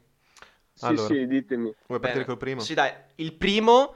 Sì, 0.74 0.98
Allora. 0.98 1.16
sì, 1.16 1.28
ditemi. 1.28 1.74
Vuoi 1.88 2.00
partire 2.00 2.24
Bene. 2.24 2.26
col 2.26 2.38
primo? 2.38 2.62
Sì, 2.62 2.74
dai. 2.74 2.92
Il 3.16 3.36
primo, 3.36 3.96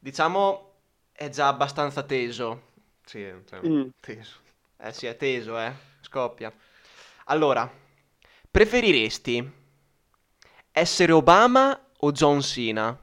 diciamo, 0.00 0.72
è 1.12 1.28
già 1.28 1.48
abbastanza 1.48 2.02
teso. 2.02 2.68
Sì, 3.04 3.24
cioè, 3.48 3.60
Mm. 3.66 3.88
teso. 4.00 4.36
Eh 4.78 4.92
sì, 4.92 5.06
è 5.06 5.16
teso, 5.16 5.58
eh. 5.60 5.72
Scoppia. 6.00 6.52
Allora, 7.26 7.70
preferiresti 8.50 9.52
essere 10.72 11.12
Obama 11.12 11.78
o 11.98 12.12
John 12.12 12.40
Cena? 12.40 12.98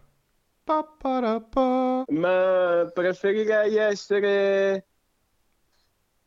Pa-pa-ra-pa. 0.63 2.03
Ma 2.07 2.89
preferirei 2.93 3.75
essere... 3.77 4.85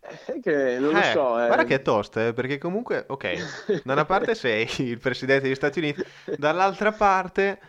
È 0.01 0.41
che 0.41 0.79
non 0.79 0.93
lo 0.95 0.99
Eh, 0.99 1.13
so, 1.13 1.39
eh. 1.43 1.47
Guarda 1.47 1.65
che 1.65 1.75
è 1.75 1.83
tosta, 1.83 2.27
eh, 2.29 2.33
perché 2.33 2.57
comunque, 2.57 3.05
ok, 3.07 3.83
da 3.85 3.93
una 3.93 4.07
parte 4.07 4.35
sei 4.35 4.67
il 4.89 4.99
presidente 4.99 5.43
degli 5.43 5.55
Stati 5.55 5.79
Uniti, 5.79 6.03
dall'altra 6.39 6.91
parte, 6.91 7.61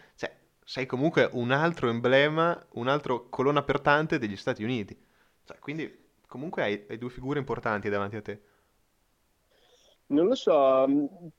sei 0.63 0.85
comunque 0.85 1.29
un 1.33 1.51
altro 1.51 1.89
emblema, 1.89 2.65
un 2.73 2.87
altro 2.87 3.29
colonna 3.29 3.63
portante 3.63 4.17
degli 4.19 4.35
Stati 4.37 4.63
Uniti. 4.63 4.97
Cioè, 5.43 5.59
quindi, 5.59 6.09
comunque 6.27 6.63
hai, 6.63 6.85
hai 6.89 6.97
due 6.97 7.09
figure 7.09 7.39
importanti 7.39 7.89
davanti 7.89 8.15
a 8.15 8.21
te. 8.21 8.41
Non 10.09 10.27
lo 10.27 10.35
so, 10.35 10.85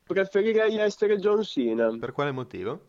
preferirei 0.04 0.76
essere 0.78 1.18
John 1.18 1.42
Cena, 1.44 1.88
Per 1.98 2.12
quale 2.12 2.32
motivo? 2.32 2.80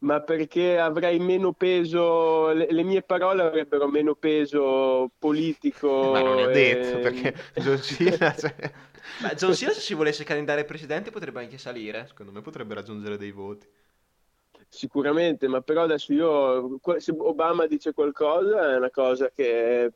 ma 0.00 0.20
perché 0.22 0.78
avrei 0.78 1.18
meno 1.18 1.52
peso, 1.52 2.52
le, 2.52 2.70
le 2.70 2.82
mie 2.84 3.02
parole 3.02 3.42
avrebbero 3.42 3.88
meno 3.88 4.14
peso 4.14 5.10
politico. 5.18 5.86
Ma 6.00 6.22
non 6.22 6.38
è 6.38 6.48
detto, 6.48 6.98
e- 6.98 6.98
perché 6.98 7.34
John 7.54 7.80
Cena, 7.82 8.34
cioè, 8.36 8.54
Beh, 9.16 9.34
John 9.34 9.54
Cena 9.54 9.72
se 9.72 9.80
si 9.80 9.94
volesse 9.94 10.24
candidare 10.24 10.64
presidente 10.64 11.10
potrebbe 11.10 11.40
anche 11.40 11.58
salire. 11.58 12.06
secondo 12.06 12.32
me 12.32 12.40
potrebbe 12.40 12.74
raggiungere 12.74 13.16
dei 13.16 13.32
voti. 13.32 13.66
Sicuramente, 14.70 15.48
ma 15.48 15.62
però 15.62 15.82
adesso 15.84 16.12
io, 16.12 16.78
se 16.98 17.12
Obama 17.16 17.66
dice 17.66 17.94
qualcosa 17.94 18.72
è 18.72 18.76
una 18.76 18.90
cosa 18.90 19.30
che 19.30 19.90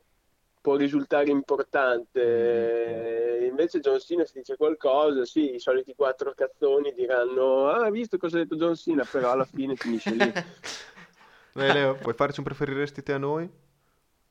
può 0.59 0.75
risultare 0.75 1.29
importante, 1.29 3.45
invece 3.49 3.79
John 3.79 3.99
Cena 3.99 4.25
se 4.25 4.39
dice 4.39 4.55
qualcosa, 4.57 5.25
sì, 5.25 5.53
i 5.55 5.59
soliti 5.59 5.93
quattro 5.93 6.33
cazzoni 6.33 6.91
diranno, 6.93 7.67
ah, 7.69 7.83
hai 7.83 7.91
visto 7.91 8.17
cosa 8.17 8.37
ha 8.37 8.41
detto 8.41 8.55
John 8.55 8.75
Cena, 8.75 9.05
però 9.05 9.31
alla 9.31 9.45
fine 9.45 9.75
finisce 9.75 10.15
lì. 10.15 10.33
Dai, 11.53 11.71
Leo, 11.71 11.99
puoi 11.99 12.15
farci 12.15 12.39
un 12.39 12.45
preferiresti 12.45 13.03
te 13.03 13.13
a 13.13 13.17
noi? 13.17 13.49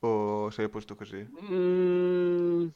O 0.00 0.50
sei 0.50 0.64
a 0.66 0.68
posto 0.68 0.94
così? 0.96 1.26
Mm, 1.42 2.66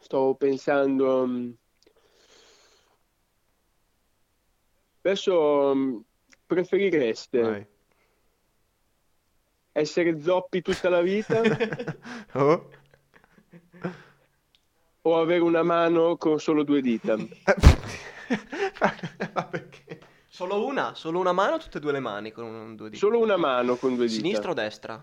stavo 0.00 0.34
pensando. 0.34 1.26
mm, 1.26 1.50
Adesso 5.08 5.74
mm, 5.74 5.98
preferireste 6.44 7.40
Vai. 7.40 7.66
essere 9.72 10.20
zoppi 10.20 10.60
tutta 10.60 10.90
la 10.90 11.00
vita 11.00 11.40
Oh? 12.36 12.68
o 15.00 15.18
avere 15.18 15.40
una 15.40 15.62
mano 15.62 16.18
con 16.18 16.38
solo 16.38 16.62
due 16.62 16.82
dita? 16.82 17.16
Ma 19.32 19.44
perché? 19.46 20.00
Solo 20.28 20.66
una? 20.66 20.94
Solo 20.94 21.20
una 21.20 21.32
mano 21.32 21.54
o 21.54 21.58
tutte 21.58 21.78
e 21.78 21.80
due 21.80 21.92
le 21.92 22.00
mani 22.00 22.30
con 22.30 22.44
un, 22.44 22.76
due 22.76 22.90
dita? 22.90 23.00
Solo 23.00 23.18
una 23.18 23.38
mano 23.38 23.76
con 23.76 23.94
due 23.96 24.06
dita. 24.06 24.20
Sinistra 24.20 24.50
o 24.50 24.54
destra? 24.54 25.02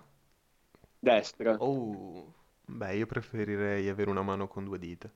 Destra. 1.00 1.56
Oh. 1.58 2.32
Beh, 2.66 2.96
io 2.96 3.08
preferirei 3.08 3.90
avere 3.90 4.12
una 4.12 4.22
mano 4.22 4.48
con 4.48 4.66
due 4.66 4.78
dita. 4.78 5.12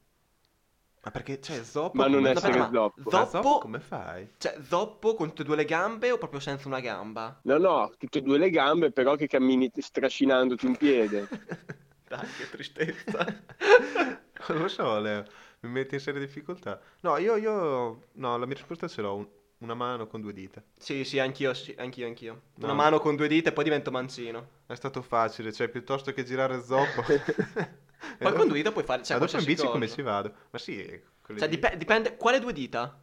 Ma 1.01 1.11
perché, 1.11 1.39
cioè, 1.41 1.63
zoppo 1.63 1.97
Ma 1.97 2.07
non 2.07 2.17
come 2.17 2.29
essere 2.31 2.51
fai? 2.51 2.61
ma 2.61 2.69
zoppo. 2.71 3.01
Ma 3.03 3.09
Zoppo- 3.11 3.29
zoppo 3.29 3.57
come 3.59 3.79
fai? 3.79 4.29
Cioè, 4.37 4.57
zoppo 4.67 5.15
con 5.15 5.29
tutte 5.29 5.41
e 5.43 5.45
due 5.45 5.55
le 5.55 5.65
gambe 5.65 6.11
o 6.11 6.17
proprio 6.17 6.39
senza 6.41 6.67
una 6.67 6.81
gamba? 6.81 7.39
No, 7.43 7.57
no, 7.57 7.93
tutte 7.97 8.19
e 8.19 8.21
due 8.21 8.37
le 8.37 8.49
gambe, 8.49 8.91
però 8.91 9.15
che 9.15 9.27
cammini 9.27 9.71
strascinandoti 9.73 10.65
un 10.65 10.75
piede. 10.75 11.27
Dai, 12.07 12.27
che 12.37 12.49
tristezza. 12.49 13.25
Non 14.49 14.57
lo 14.61 14.67
so, 14.69 14.99
Leo, 14.99 15.25
mi 15.61 15.69
metti 15.69 15.95
in 15.95 15.99
serie 16.01 16.19
difficoltà. 16.19 16.79
No, 17.01 17.17
io, 17.17 17.35
io, 17.35 18.07
no, 18.13 18.37
la 18.37 18.45
mia 18.45 18.55
risposta 18.55 18.87
ce 18.87 19.01
l'ho, 19.01 19.15
un- 19.15 19.27
una 19.59 19.73
mano 19.73 20.07
con 20.07 20.21
due 20.21 20.31
dita. 20.33 20.63
Sì, 20.77 21.03
sì, 21.03 21.19
anch'io, 21.19 21.53
sì, 21.53 21.75
anch'io, 21.77 22.07
anch'io. 22.07 22.41
No. 22.55 22.65
Una 22.65 22.73
mano 22.73 22.99
con 22.99 23.15
due 23.17 23.27
dita 23.27 23.49
e 23.49 23.53
poi 23.53 23.65
divento 23.65 23.91
manzino. 23.91 24.47
È 24.65 24.73
stato 24.75 25.01
facile, 25.01 25.51
cioè, 25.51 25.67
piuttosto 25.67 26.13
che 26.13 26.23
girare 26.23 26.63
zoppo. 26.63 27.03
Poi 28.17 28.33
con 28.33 28.47
due 28.47 28.57
dita 28.57 28.71
puoi 28.71 28.83
fare, 28.83 29.03
cioè, 29.03 29.17
Ma 29.17 29.25
dopo 29.25 29.37
in 29.37 29.45
bici 29.45 29.61
cosa. 29.61 29.71
come 29.71 29.89
ci 29.89 30.01
vado? 30.01 30.33
Ma 30.51 30.57
sì, 30.59 30.75
le 30.85 31.03
Cioè, 31.37 31.49
dip- 31.49 31.75
dipende, 31.75 32.17
quale 32.17 32.39
due 32.39 32.53
dita? 32.53 32.99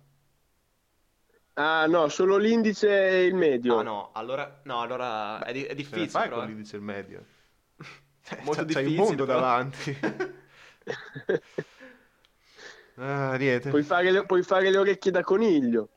Ah, 1.59 1.87
no, 1.87 2.09
solo 2.09 2.37
l'indice 2.37 2.89
e 2.89 3.25
il 3.25 3.35
medio. 3.35 3.79
Ah, 3.79 3.83
no, 3.83 4.13
allora, 4.13 4.61
no, 4.65 4.81
allora 4.81 5.43
è, 5.45 5.53
di- 5.53 5.65
è 5.65 5.75
difficile, 5.75 6.09
fai 6.09 6.29
però, 6.29 6.37
con 6.39 6.45
eh. 6.45 6.49
l'indice 6.49 6.77
il 6.77 6.83
medio? 6.83 7.25
Molto 8.45 8.65
c'hai- 8.65 8.75
c'hai 8.75 8.85
un 8.85 8.93
difficile, 8.93 9.05
mondo 9.07 9.25
però. 9.25 9.39
davanti. 9.41 9.99
Ah, 12.97 13.37
niente. 13.39 13.69
Puoi 13.71 13.83
fare 13.85 14.11
le, 14.11 14.25
puoi 14.27 14.43
fare 14.43 14.71
le 14.71 14.79
orecchie 14.79 15.11
da 15.13 15.23
coniglio. 15.23 15.91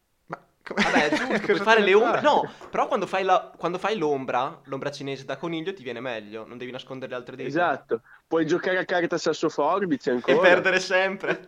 Come- 0.73 0.83
Vabbè, 0.91 1.09
giusto, 1.15 1.25
cosa 1.27 1.41
puoi 1.45 1.57
fare 1.59 1.81
le 1.81 1.93
ombre. 1.93 2.21
No, 2.21 2.51
però 2.69 2.87
quando 2.87 3.05
fai, 3.07 3.23
la- 3.23 3.51
quando 3.57 3.77
fai 3.77 3.97
l'ombra, 3.97 4.59
l'ombra 4.65 4.91
cinese 4.91 5.25
da 5.25 5.37
coniglio 5.37 5.73
ti 5.73 5.83
viene 5.83 5.99
meglio, 5.99 6.45
non 6.47 6.57
devi 6.57 6.71
nascondere 6.71 7.11
le 7.11 7.17
altre 7.17 7.35
dita. 7.35 7.47
Esatto. 7.47 8.01
Puoi 8.27 8.45
giocare 8.45 8.77
a 8.77 8.85
carta 8.85 9.17
sassoforbice 9.17 10.11
E 10.11 10.13
ancora. 10.13 10.39
perdere 10.39 10.79
sempre. 10.79 11.47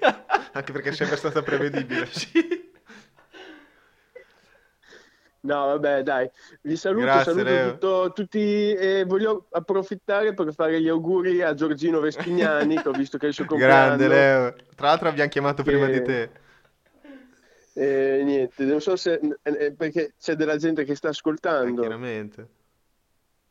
Anche 0.54 0.72
perché 0.72 0.90
è 0.90 0.92
sempre 0.92 1.16
stata 1.16 1.40
prevedibile. 1.44 2.06
Sì. 2.10 2.70
No, 5.44 5.66
vabbè, 5.66 6.02
dai. 6.04 6.30
Vi 6.60 6.76
saluto, 6.76 7.04
Grazie, 7.04 7.32
saluto 7.32 7.70
tutto- 7.72 8.12
tutti 8.14 8.72
e 8.74 9.04
voglio 9.04 9.46
approfittare 9.50 10.34
per 10.34 10.54
fare 10.54 10.80
gli 10.80 10.86
auguri 10.88 11.42
a 11.42 11.52
Giorgino 11.54 11.98
Vespignani, 11.98 12.80
che 12.80 12.88
ho 12.88 12.92
visto 12.92 13.18
che 13.18 13.24
è 13.24 13.28
il 13.28 13.34
suo 13.34 13.44
compleanno. 13.46 13.96
Grande 13.96 14.08
Leo. 14.08 14.54
Tra 14.76 14.86
l'altro 14.88 15.08
abbiamo 15.08 15.28
chiamato 15.28 15.64
prima 15.64 15.86
di 15.86 16.00
te. 16.02 16.30
E 17.74 18.22
niente, 18.24 18.64
non 18.64 18.80
so 18.80 18.96
se... 18.96 19.18
eh, 19.42 19.72
perché 19.72 20.14
c'è 20.18 20.34
della 20.34 20.56
gente 20.56 20.84
che 20.84 20.94
sta 20.94 21.08
Eh, 21.08 21.10
ascoltando. 21.10 21.80
chiaramente. 21.80 22.48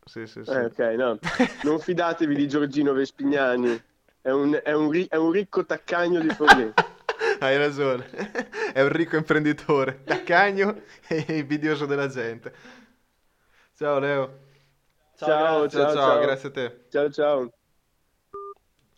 Sì, 0.05 0.25
sì, 0.27 0.43
sì. 0.43 0.51
Eh, 0.51 0.65
ok, 0.65 0.79
no. 0.97 1.19
Non 1.63 1.79
fidatevi 1.79 2.35
di 2.35 2.47
Giorgino 2.47 2.93
Vespignani. 2.93 3.79
È 4.21 4.29
un, 4.29 4.59
è 4.63 4.71
un 4.73 4.91
ri- 4.91 5.07
è 5.07 5.15
un 5.15 5.31
ricco 5.31 5.65
taccagno 5.65 6.19
di 6.19 6.29
Forlì. 6.29 6.71
Hai 7.39 7.57
ragione. 7.57 8.07
È 8.71 8.81
un 8.81 8.89
ricco 8.89 9.17
imprenditore, 9.17 10.03
taccagno 10.03 10.83
e 11.07 11.25
invidioso 11.39 11.85
della 11.85 12.07
gente. 12.07 12.53
Ciao 13.75 13.99
Leo. 13.99 14.39
Ciao, 15.15 15.67
Ciao, 15.67 15.87
ciao, 15.87 15.95
ciao. 15.95 16.21
grazie 16.21 16.49
a 16.49 16.51
te. 16.51 16.79
Ciao, 16.89 17.09
ciao. 17.11 17.51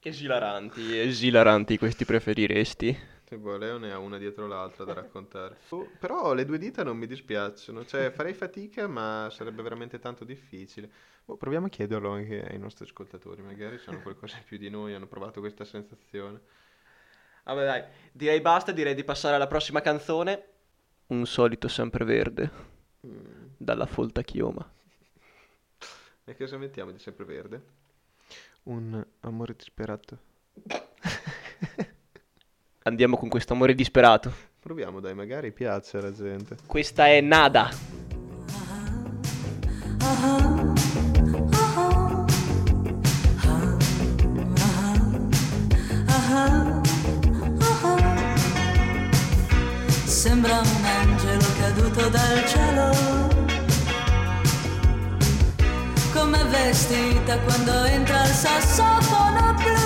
Esilaranti, 0.02 1.00
esilaranti 1.00 1.80
questi 1.80 2.06
preferiresti? 2.06 3.13
Sì, 3.34 3.40
boh, 3.40 3.58
Leo 3.58 3.80
ne 3.80 3.92
ha 3.92 3.98
una 3.98 4.20
dietro 4.20 4.46
l'altra 4.46 4.84
da 4.84 4.94
raccontare. 4.94 5.58
Oh, 5.70 5.90
però 5.98 6.34
le 6.36 6.46
due 6.46 6.60
dita 6.60 6.84
non 6.84 6.98
mi 6.98 7.08
dispiacciono, 7.08 7.84
cioè 7.84 8.12
farei 8.12 8.36
fatica, 8.36 8.88
ma 8.88 9.28
sarebbe 9.32 9.64
veramente 9.64 9.98
tanto 9.98 10.24
difficile. 10.24 10.88
Boh, 11.26 11.36
proviamo 11.36 11.66
a 11.66 11.70
chiederlo 11.70 12.12
anche 12.12 12.44
ai 12.44 12.60
nostri 12.60 12.86
ascoltatori, 12.86 13.42
magari 13.42 13.80
sanno 13.80 14.02
qualcosa 14.02 14.38
in 14.38 14.44
più 14.44 14.58
di 14.58 14.70
noi, 14.70 14.94
hanno 14.94 15.08
provato 15.08 15.40
questa 15.40 15.66
sensazione. 15.66 16.42
Vabbè 17.46 17.64
dai, 17.66 17.84
direi 18.12 18.40
basta, 18.40 18.72
direi 18.72 18.94
di 18.94 19.04
passare 19.04 19.36
alla 19.36 19.48
prossima 19.48 19.82
canzone. 19.82 20.44
Un 21.08 21.26
solito 21.26 21.68
sempreverde, 21.68 22.52
Mm. 23.06 23.46
dalla 23.58 23.86
folta 23.88 24.22
chioma. 24.22 24.72
E 26.26 26.36
cosa 26.38 26.58
mettiamo 26.58 26.92
di 26.92 27.00
sempreverde? 27.00 27.64
Un 28.64 29.04
amore 29.22 29.56
disperato. 29.56 30.18
Andiamo 32.84 33.16
con 33.16 33.30
questo 33.30 33.54
amore 33.54 33.76
disperato. 33.76 34.34
Proviamo, 34.60 35.00
dai, 35.00 35.14
magari 35.14 35.52
piace 35.52 35.98
alla 35.98 36.12
gente. 36.12 36.58
Questa 36.66 37.08
è 37.08 37.22
Nada. 37.22 37.70
Sembra 50.06 50.60
un 50.60 50.86
angelo 50.86 51.46
caduto 51.60 52.10
dal 52.10 52.46
cielo. 52.48 52.92
Come 56.12 56.44
vestita 56.46 57.40
quando 57.40 57.84
entra 57.86 58.24
il 58.24 58.32
sassofono 58.32 59.54
blu. 59.54 59.83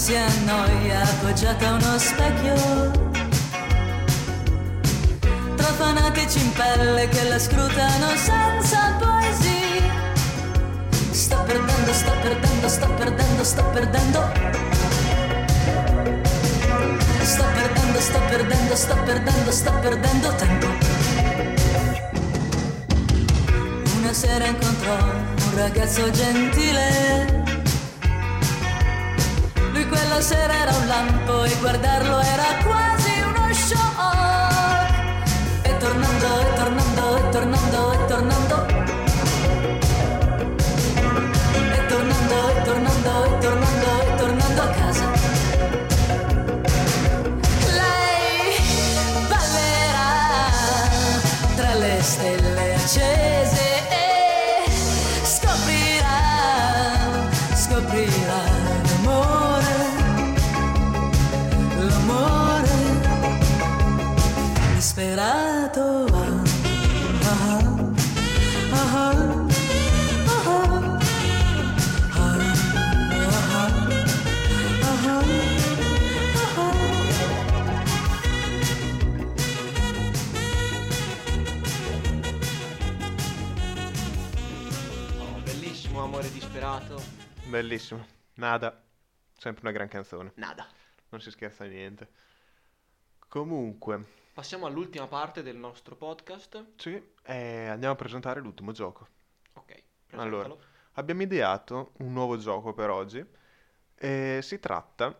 Si 0.00 0.16
annoia 0.16 1.02
appoggiata 1.02 1.68
a 1.68 1.72
uno 1.72 1.98
specchio. 1.98 2.54
Tra 5.56 5.72
fanatici 5.74 6.40
in 6.40 6.52
pelle 6.52 7.06
che 7.08 7.28
la 7.28 7.38
scrutano 7.38 8.06
senza 8.16 8.96
poesia. 8.98 9.92
Sto 11.10 11.42
perdendo, 11.42 11.92
sto 11.92 12.12
perdendo, 12.22 12.68
sto 12.68 12.88
perdendo, 12.94 13.44
sto 13.44 13.64
perdendo. 13.64 14.32
Sto 17.20 17.44
perdendo, 17.52 18.00
sto 18.00 18.20
perdendo, 18.30 18.76
sto 18.76 18.96
perdendo, 19.04 19.50
sto 19.52 19.72
perdendo 19.82 20.34
tempo. 20.34 20.66
Una 23.98 24.12
sera 24.14 24.46
incontrò 24.46 24.94
un 24.94 25.56
ragazzo 25.56 26.10
gentile. 26.10 27.39
Quella 30.10 30.24
sera 30.24 30.52
era 30.52 30.74
un 30.74 30.88
lampo 30.88 31.44
e 31.44 31.54
guardarlo 31.60 32.18
era 32.18 32.42
quasi 32.64 33.12
uno 33.20 33.54
shock. 33.54 34.90
E 35.62 35.76
tornando, 35.76 36.40
e 36.40 36.54
tornando, 36.56 36.79
Bellissimo. 87.60 88.06
Nada. 88.36 88.82
Sempre 89.36 89.60
una 89.62 89.72
gran 89.72 89.86
canzone. 89.88 90.32
Nada. 90.36 90.66
Non 91.10 91.20
si 91.20 91.30
scherza 91.30 91.64
niente. 91.66 92.08
Comunque, 93.28 94.18
Passiamo 94.32 94.64
all'ultima 94.64 95.06
parte 95.06 95.42
del 95.42 95.56
nostro 95.56 95.94
podcast. 95.94 96.64
sì, 96.76 97.00
eh, 97.24 97.66
andiamo 97.66 97.92
a 97.92 97.96
presentare 97.96 98.40
l'ultimo 98.40 98.72
gioco. 98.72 99.06
Ok, 99.54 99.82
Allora. 100.12 100.44
presentalo. 100.44 100.68
Abbiamo 100.92 101.22
ideato 101.22 101.92
un 101.98 102.12
nuovo 102.14 102.38
gioco 102.38 102.72
per 102.72 102.88
oggi. 102.88 103.22
E 103.94 104.40
si 104.42 104.58
tratta 104.58 105.14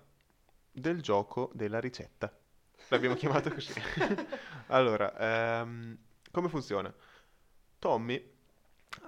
del 0.72 1.02
gioco 1.02 1.50
della 1.52 1.78
ricetta. 1.78 2.34
L'abbiamo 2.88 3.16
chiamato 3.16 3.50
così. 3.52 3.74
Allora, 4.68 5.14
ehm, 5.60 5.98
come 6.30 6.48
funziona? 6.48 6.90
Tommy 7.78 8.32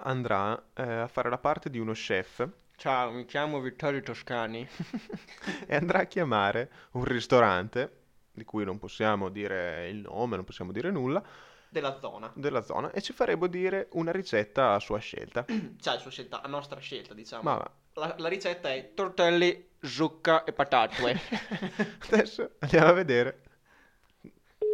andrà 0.03 0.69
eh, 0.75 0.83
a 0.83 1.07
fare 1.07 1.29
la 1.29 1.37
parte 1.39 1.69
di 1.71 1.79
uno 1.79 1.93
chef 1.93 2.47
Ciao, 2.75 3.11
mi 3.11 3.25
chiamo 3.25 3.59
Vittorio 3.61 4.01
Toscani. 4.01 4.67
e 5.67 5.75
andrà 5.75 5.99
a 5.99 6.05
chiamare 6.05 6.71
un 6.91 7.03
ristorante 7.05 8.01
di 8.31 8.43
cui 8.43 8.65
non 8.65 8.77
possiamo 8.79 9.29
dire 9.29 9.87
il 9.89 9.97
nome, 10.01 10.35
non 10.35 10.43
possiamo 10.45 10.71
dire 10.71 10.91
nulla, 10.91 11.23
Della 11.69 11.97
zona. 11.99 12.31
della 12.35 12.61
zona 12.61 12.91
e 12.91 13.01
ci 13.01 13.13
faremo 13.13 13.47
dire 13.47 13.87
una 13.91 14.11
ricetta 14.11 14.73
a 14.73 14.79
sua 14.79 14.99
scelta. 14.99 15.45
Cioè, 15.79 15.99
sua 15.99 16.11
scelta, 16.11 16.41
a 16.41 16.47
nostra 16.47 16.79
scelta, 16.79 17.13
diciamo. 17.13 17.43
Ma 17.43 17.71
La, 17.93 18.15
la 18.17 18.27
ricetta 18.27 18.73
è 18.73 18.93
tortelli, 18.93 19.69
zucca 19.79 20.43
e 20.43 20.51
patate. 20.51 21.19
adesso 22.11 22.51
andiamo 22.59 22.87
a 22.87 22.93
vedere 22.93 23.41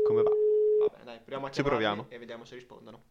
come 0.08 0.24
va. 0.24 0.30
Vabbè, 0.88 1.04
dai, 1.04 1.18
proviamo 1.20 1.46
a 1.46 1.52
Ci 1.52 1.62
proviamo. 1.64 2.06
e 2.10 2.18
vediamo 2.18 2.46
se 2.46 2.56
rispondono. 2.56 3.04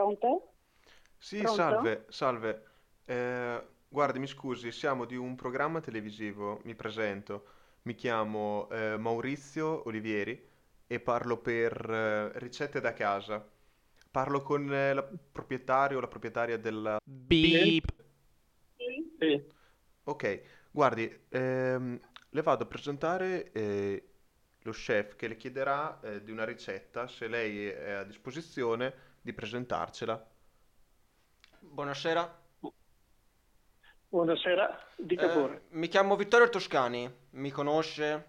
Pronto? 0.00 0.54
Sì, 1.18 1.40
Pronto? 1.40 1.54
salve, 1.54 2.06
salve. 2.08 2.64
Eh, 3.04 3.62
guardi, 3.86 4.18
mi 4.18 4.26
scusi, 4.26 4.72
siamo 4.72 5.04
di 5.04 5.14
un 5.14 5.34
programma 5.34 5.80
televisivo, 5.80 6.62
mi 6.64 6.74
presento. 6.74 7.44
Mi 7.82 7.94
chiamo 7.94 8.66
eh, 8.70 8.96
Maurizio 8.96 9.86
Olivieri 9.86 10.48
e 10.86 11.00
parlo 11.00 11.36
per 11.36 11.90
eh, 11.90 12.38
ricette 12.38 12.80
da 12.80 12.94
casa. 12.94 13.46
Parlo 14.10 14.40
con 14.40 14.72
eh, 14.72 14.94
la 14.94 15.02
proprietario 15.02 15.98
o 15.98 16.00
la 16.00 16.08
proprietaria 16.08 16.56
della... 16.56 16.98
Beep. 17.04 17.92
Sì. 19.18 19.44
Ok, 20.04 20.42
guardi, 20.70 21.24
ehm, 21.28 22.00
le 22.30 22.42
vado 22.42 22.64
a 22.64 22.66
presentare 22.66 23.52
eh, 23.52 24.08
lo 24.62 24.72
chef 24.72 25.14
che 25.14 25.28
le 25.28 25.36
chiederà 25.36 26.00
eh, 26.00 26.22
di 26.22 26.30
una 26.30 26.44
ricetta, 26.44 27.06
se 27.06 27.28
lei 27.28 27.66
è 27.66 27.90
a 27.90 28.04
disposizione 28.04 29.08
di 29.22 29.32
presentarcela. 29.32 30.26
Buonasera. 31.60 32.38
Buonasera, 34.08 34.78
dica 34.96 35.26
Eh, 35.26 35.30
pure. 35.32 35.62
mi 35.70 35.88
chiamo 35.88 36.16
Vittorio 36.16 36.48
Toscani. 36.48 37.08
Mi 37.30 37.50
conosce? 37.50 38.24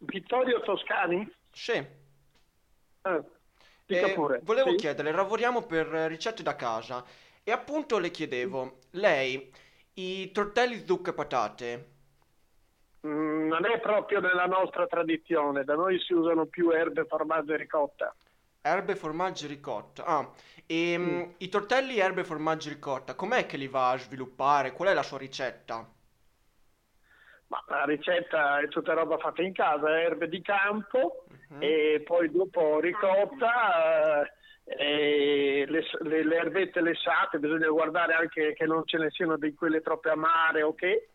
Vittorio 0.00 0.60
Toscani? 0.60 1.28
Sì. 1.52 1.72
Eh, 1.72 3.22
dica 3.86 4.06
Eh, 4.06 4.14
pure. 4.14 4.40
volevo 4.42 4.70
Sì? 4.70 4.76
chiederle, 4.76 5.12
lavoriamo 5.12 5.66
per 5.66 5.86
ricette 5.86 6.42
da 6.42 6.56
casa 6.56 7.04
e 7.42 7.50
appunto 7.52 7.98
le 7.98 8.10
chiedevo, 8.10 8.78
lei 8.92 9.52
i 9.94 10.30
tortelli 10.32 10.84
zucca 10.86 11.10
e 11.10 11.14
patate, 11.14 11.88
Mm, 13.06 13.46
non 13.48 13.66
è 13.66 13.78
proprio 13.80 14.18
nella 14.20 14.46
nostra 14.46 14.86
tradizione, 14.86 15.64
da 15.64 15.74
noi 15.74 15.98
si 16.00 16.12
usano 16.14 16.46
più 16.46 16.70
erbe, 16.70 17.04
formaggio 17.06 17.52
e 17.52 17.56
ricotta. 17.58 18.14
Erbe, 18.66 18.96
formaggio 18.96 19.44
e 19.44 19.48
ricotta. 19.48 20.04
Ah, 20.04 20.32
e 20.66 20.96
Mm. 20.98 21.20
mm, 21.20 21.22
i 21.38 21.48
tortelli, 21.48 21.98
erbe, 21.98 22.24
formaggio 22.24 22.68
e 22.68 22.72
ricotta, 22.72 23.14
com'è 23.14 23.46
che 23.46 23.56
li 23.58 23.68
va 23.68 23.90
a 23.90 23.98
sviluppare? 23.98 24.72
Qual 24.72 24.88
è 24.88 24.94
la 24.94 25.02
sua 25.02 25.18
ricetta? 25.18 25.86
Ma 27.48 27.62
la 27.68 27.84
ricetta 27.84 28.60
è 28.60 28.68
tutta 28.68 28.94
roba 28.94 29.18
fatta 29.18 29.42
in 29.42 29.52
casa, 29.52 30.00
erbe 30.00 30.28
di 30.28 30.40
campo 30.40 31.26
Mhm. 31.50 31.62
e 31.62 32.02
poi 32.04 32.30
dopo 32.30 32.80
ricotta, 32.80 34.22
eh, 34.64 35.64
le, 35.68 35.84
le- 36.00 36.24
le 36.24 36.36
erbette 36.36 36.80
lessate, 36.80 37.38
bisogna 37.38 37.68
guardare 37.68 38.14
anche 38.14 38.54
che 38.54 38.64
non 38.64 38.82
ce 38.86 38.98
ne 38.98 39.10
siano 39.10 39.36
di 39.36 39.54
quelle 39.54 39.80
troppe 39.82 40.10
amare 40.10 40.62
o 40.62 40.74
che. 40.74 41.10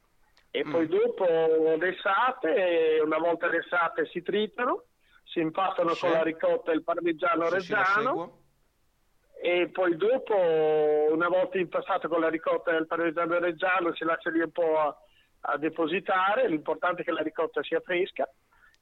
E 0.51 0.65
poi 0.65 0.88
Mm. 0.88 0.89
dopo 0.89 1.25
lessate, 1.79 2.99
una 3.03 3.17
volta 3.17 3.47
lessate 3.47 4.05
si 4.07 4.21
tritano, 4.21 4.85
si 5.31 5.39
impastano 5.39 5.91
Sì. 5.93 5.99
con 5.99 6.11
la 6.11 6.23
ricotta 6.23 6.71
e 6.71 6.75
il 6.75 6.83
parmigiano 6.83 7.49
Sì, 7.49 7.55
reggiano 7.55 8.37
e 9.41 9.69
poi 9.71 9.95
dopo, 9.95 10.35
una 11.11 11.29
volta 11.29 11.57
impastato 11.57 12.07
con 12.09 12.19
la 12.19 12.29
ricotta 12.29 12.71
e 12.71 12.77
il 12.77 12.87
parmigiano 12.87 13.39
reggiano, 13.39 13.93
si 13.95 14.03
lascia 14.03 14.29
lì 14.29 14.41
un 14.41 14.51
po' 14.51 14.77
a, 14.77 14.95
a 15.41 15.57
depositare, 15.57 16.47
l'importante 16.49 17.01
è 17.01 17.05
che 17.05 17.11
la 17.11 17.21
ricotta 17.21 17.63
sia 17.63 17.79
fresca 17.79 18.29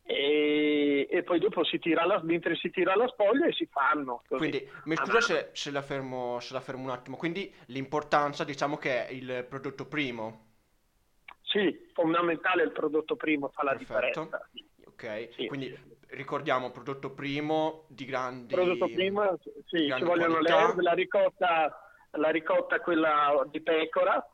e, 0.04 1.08
e 1.10 1.24
poi 1.24 1.40
dopo 1.40 1.64
si 1.64 1.78
tira 1.80 2.06
la, 2.06 2.22
mentre 2.24 2.56
si 2.56 2.70
tira 2.72 2.96
la 2.96 3.08
spoglia 3.08 3.46
e 3.46 3.54
si 3.54 3.68
fanno. 3.68 4.24
così. 4.28 4.48
Quindi, 4.50 4.70
mi 4.86 4.96
A 4.96 5.06
scusa 5.06 5.20
se, 5.22 5.50
se 5.54 5.70
la 5.72 5.82
fermo, 5.82 6.40
se 6.40 6.54
la 6.54 6.62
fermo 6.62 6.84
un 6.84 6.90
attimo. 6.92 7.18
Quindi 7.18 7.54
l'importanza, 7.68 8.44
diciamo 8.46 8.78
che 8.78 9.06
è 9.08 9.12
il 9.12 9.46
prodotto 9.50 9.86
primo. 9.88 10.46
Sì, 11.42 11.90
fondamentale 11.94 12.64
il 12.64 12.72
prodotto 12.72 13.16
primo, 13.16 13.50
fa 13.50 13.64
la 13.64 13.72
Perfetto. 13.72 14.22
differenza. 14.22 14.50
Ok, 14.86 15.30
Sì. 15.36 15.48
quindi 15.48 15.97
ricordiamo 16.10 16.72
prodotto 16.72 17.12
primo 17.12 17.86
di 17.88 18.06
grandi... 18.06 18.54
Il 18.54 18.60
prodotto 18.60 18.90
primo, 18.94 19.38
sì, 19.66 19.92
ci 19.96 20.04
vogliono 20.04 20.40
le 20.40 20.50
erbe, 20.50 20.82
la 20.82 20.94
ricotta, 20.94 21.80
la 22.12 22.30
ricotta 22.30 22.80
quella 22.80 23.46
di 23.50 23.62
pecora, 23.62 24.26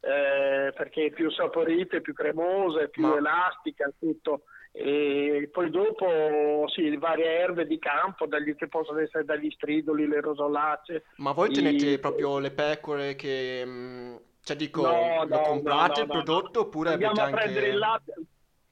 eh, 0.00 0.72
perché 0.74 1.06
è 1.06 1.10
più 1.10 1.30
saporita, 1.30 1.96
è 1.96 2.00
più 2.00 2.12
cremosa, 2.12 2.82
è 2.82 2.88
più 2.88 3.06
Ma- 3.06 3.16
elastica, 3.16 3.90
tutto. 3.98 4.42
E 4.74 5.50
poi 5.52 5.68
dopo, 5.70 6.66
sì, 6.74 6.96
varie 6.96 7.26
erbe 7.40 7.66
di 7.66 7.78
campo, 7.78 8.26
dagli, 8.26 8.54
che 8.56 8.68
possono 8.68 9.00
essere 9.00 9.24
dagli 9.24 9.50
stridoli, 9.50 10.06
le 10.08 10.20
rosolacee. 10.20 11.04
Ma 11.16 11.32
voi 11.32 11.50
tenete 11.50 11.98
proprio 11.98 12.38
le 12.38 12.52
pecore 12.52 13.14
che... 13.14 13.62
mm, 13.66 14.16
Cioè 14.42 14.56
dico, 14.56 14.80
No, 14.82 15.24
lo 15.24 15.36
no, 15.36 15.40
comprate 15.42 16.00
no, 16.00 16.06
il 16.06 16.08
no, 16.08 16.14
no. 16.14 16.22
prodotto 16.22 16.60
oppure 16.60 16.92
andiamo 16.92 17.20
a 17.20 17.30
prendere 17.30 17.66
anche... 17.66 17.68
il 17.68 17.78
latte. 17.78 18.14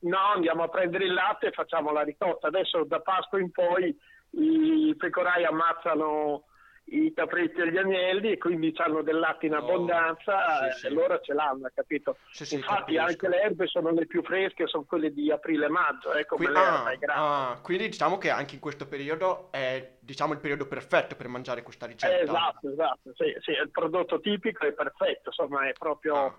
No, 0.02 0.18
andiamo 0.34 0.62
a 0.62 0.68
prendere 0.68 1.04
il 1.04 1.12
latte 1.12 1.48
e 1.48 1.52
facciamo 1.52 1.92
la 1.92 2.02
ricotta. 2.02 2.46
Adesso 2.48 2.84
da 2.84 3.00
Pasqua 3.00 3.38
in 3.38 3.50
poi 3.50 3.94
i 4.30 4.94
pecorai 4.96 5.44
ammazzano 5.44 6.44
i 6.92 7.12
capretti 7.14 7.60
e 7.60 7.70
gli 7.70 7.76
agnelli 7.76 8.32
e 8.32 8.38
quindi 8.38 8.72
hanno 8.78 9.02
del 9.02 9.18
latte 9.20 9.46
in 9.46 9.54
Oh, 9.54 9.58
abbondanza 9.58 10.70
sì, 10.72 10.78
sì. 10.80 10.86
e 10.86 10.90
loro 10.90 11.20
ce 11.20 11.34
l'hanno, 11.34 11.70
capito? 11.72 12.16
Sì, 12.32 12.54
Infatti 12.54 12.94
capisco. 12.96 13.02
anche 13.02 13.28
le 13.28 13.42
erbe 13.42 13.66
sono 13.68 13.90
le 13.92 14.06
più 14.06 14.22
fresche, 14.24 14.66
sono 14.66 14.84
quelle 14.84 15.12
di 15.12 15.30
aprile 15.30 15.66
e 15.66 15.68
maggio, 15.68 16.12
eh, 16.14 16.26
come 16.26 16.46
Qui- 16.46 16.54
l'erba 16.54 17.14
ah, 17.14 17.50
ah, 17.50 17.60
quindi 17.60 17.88
diciamo 17.90 18.18
che 18.18 18.30
anche 18.30 18.54
in 18.56 18.60
questo 18.60 18.88
periodo 18.88 19.52
è 19.52 19.98
diciamo 20.00 20.32
il 20.32 20.40
periodo 20.40 20.66
perfetto 20.66 21.14
per 21.14 21.28
mangiare 21.28 21.62
questa 21.62 21.86
ricetta. 21.86 22.12
Eh, 22.18 22.22
esatto, 22.22 22.70
esatto, 22.70 23.12
sì, 23.14 23.36
sì, 23.40 23.50
il 23.52 23.70
prodotto 23.70 24.18
tipico 24.18 24.66
è 24.66 24.72
perfetto, 24.72 25.28
insomma 25.28 25.68
è 25.68 25.72
proprio 25.74 26.14
Ah. 26.16 26.34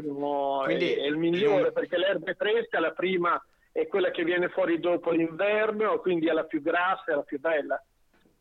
Sono- 0.00 0.62
Quindi 0.64 0.92
è, 0.92 0.98
è 1.02 1.06
il 1.06 1.16
migliore 1.16 1.62
non- 1.64 1.72
perché 1.72 1.96
l'erba 1.98 2.30
è 2.30 2.34
fresca, 2.34 2.80
la 2.80 2.92
prima 2.92 3.42
è 3.70 3.86
quella 3.86 4.10
che 4.10 4.24
viene 4.24 4.48
fuori 4.48 4.78
dopo 4.80 5.10
l'inverno, 5.10 5.98
quindi 6.00 6.26
è 6.28 6.32
la 6.32 6.44
più 6.44 6.60
grassa, 6.62 7.12
è 7.12 7.14
la 7.14 7.22
più 7.22 7.38
bella. 7.40 7.82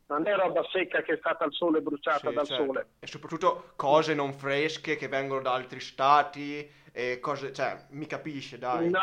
Non 0.08 0.28
è 0.28 0.36
roba 0.36 0.62
secca 0.72 1.02
che 1.04 1.14
è 1.14 1.18
stata 1.18 1.46
al 1.46 1.54
sole, 1.54 1.80
bruciata 1.80 2.30
Sì, 2.30 2.36
dal 2.36 2.46
certo. 2.46 2.66
sole. 2.66 2.86
E 3.00 3.08
soprattutto 3.08 3.72
cose 3.78 4.14
non 4.14 4.34
fresche 4.34 4.98
che 4.98 5.08
vengono 5.08 5.42
da 5.42 5.54
altri 5.54 5.80
stati 5.80 6.70
e 6.92 7.20
cose, 7.22 7.54
cioè, 7.54 7.78
mi 7.92 8.06
capisce, 8.08 8.58
dai. 8.58 8.90
No, 8.90 9.00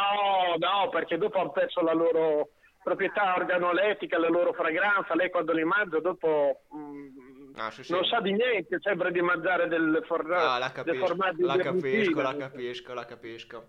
no, 0.58 0.88
perché 0.90 1.16
dopo 1.16 1.38
hanno 1.38 1.50
perso 1.52 1.80
la 1.80 1.94
loro 1.94 2.50
proprietà 2.82 3.34
organolettica, 3.36 4.18
la 4.18 4.28
loro 4.28 4.52
fragranza. 4.52 5.14
Lei 5.14 5.30
quando 5.30 5.52
li 5.54 5.64
mangia 5.64 5.98
dopo 5.98 6.64
mm, 6.76 7.17
Ah, 7.58 7.70
sì, 7.70 7.82
sì. 7.84 7.92
non 7.92 8.04
sa 8.04 8.20
di 8.20 8.32
niente, 8.32 8.78
sembra 8.80 9.10
di 9.10 9.20
mangiare 9.20 9.68
del, 9.68 10.02
forna- 10.06 10.54
Ah, 10.54 10.58
la 10.58 10.70
capisco, 10.72 11.06
formaggio 11.06 11.44
la 11.46 11.56
capisco, 11.56 12.20
la 12.20 12.36
capisco, 12.36 12.94
la 12.94 13.04
capisco. 13.04 13.68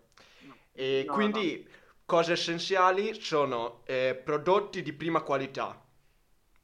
E 0.73 1.04
No, 1.08 1.13
quindi 1.13 1.67
cose 2.06 2.34
essenziali 2.34 3.13
sono 3.15 3.82
eh, 3.86 4.19
prodotti 4.23 4.82
di 4.82 4.93
prima 4.93 5.21
qualità. 5.21 5.80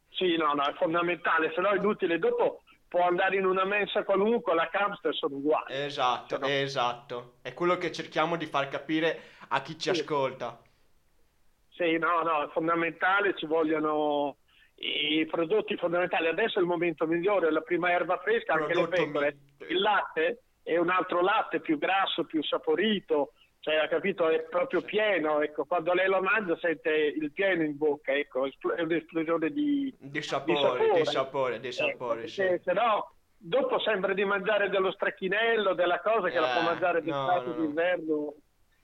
Sì, 0.10 0.38
no, 0.38 0.54
no, 0.54 0.64
è 0.64 0.74
fondamentale, 0.76 1.52
se 1.54 1.62
no 1.62 1.70
è 1.70 1.76
inutile. 1.78 2.20
Dopo 2.20 2.64
può 2.88 3.06
andare 3.06 3.36
in 3.36 3.46
una 3.46 3.66
mensa 3.66 4.04
qualunque, 4.04 4.54
la 4.54 4.70
Campster 4.70 5.14
sono 5.14 5.36
uguali. 5.36 5.74
Esatto, 5.74 6.38
no. 6.38 6.48
esatto. 6.48 7.34
È 7.42 7.54
quello 7.54 7.78
che 7.78 7.92
cerchiamo 7.92 8.38
di 8.38 8.46
far 8.46 8.70
capire 8.70 9.20
a 9.50 9.62
chi 9.62 9.74
ci 9.78 9.94
Sì. 9.94 10.00
ascolta. 10.02 10.62
Sì, 11.72 11.98
no, 11.98 12.22
no, 12.22 12.44
è 12.46 12.50
fondamentale, 12.54 13.36
ci 13.36 13.46
vogliono 13.46 14.38
i 14.78 15.26
prodotti 15.26 15.78
fondamentali. 15.78 16.28
Adesso 16.28 16.60
è 16.60 16.62
il 16.62 16.68
momento 16.68 17.08
migliore, 17.08 17.52
la 17.52 17.62
prima 17.62 17.92
erba 17.92 18.18
fresca, 18.18 18.54
anche 18.54 18.74
le 18.74 18.88
pecore. 18.88 19.38
Il 19.68 19.80
latte 19.80 20.42
è 20.64 20.78
un 20.78 20.90
altro 20.90 21.22
latte 21.22 21.60
più 21.60 21.78
grasso, 21.78 22.26
più 22.26 22.44
saporito, 22.44 23.34
cioè, 23.60 23.78
ha 23.78 23.88
capito, 23.88 24.28
è 24.30 24.42
proprio 24.44 24.82
pieno, 24.82 25.42
ecco, 25.42 25.66
quando 25.66 25.92
lei 25.94 26.08
lo 26.08 26.22
mangia 26.22 26.56
sente 26.58 26.92
il 26.92 27.32
pieno 27.32 27.64
in 27.64 27.76
bocca, 27.78 28.14
ecco, 28.14 28.46
è 28.46 28.82
un'esplosione 28.82 29.50
di, 29.50 29.92
Di 29.98 30.22
sapore, 30.22 30.92
di 30.94 31.06
sapore, 31.06 31.60
di 31.60 31.68
Ecco, 31.70 31.76
sapore, 31.76 32.28
sì. 32.28 32.42
perché 32.42 32.62
se 32.64 32.74
no 32.74 33.14
dopo 33.38 33.80
sembra 33.80 34.14
di 34.14 34.24
mangiare 34.24 34.70
dello 34.70 34.92
stracchinello, 34.92 35.74
della 35.74 36.00
cosa 36.00 36.30
che 36.30 36.40
la 36.40 36.48
può 36.52 36.62
Eh, 36.62 36.64
mangiare 36.64 37.02
d'estate 37.02 37.46
no, 37.46 37.54
no. 37.54 37.60
d'inverno, 37.62 38.34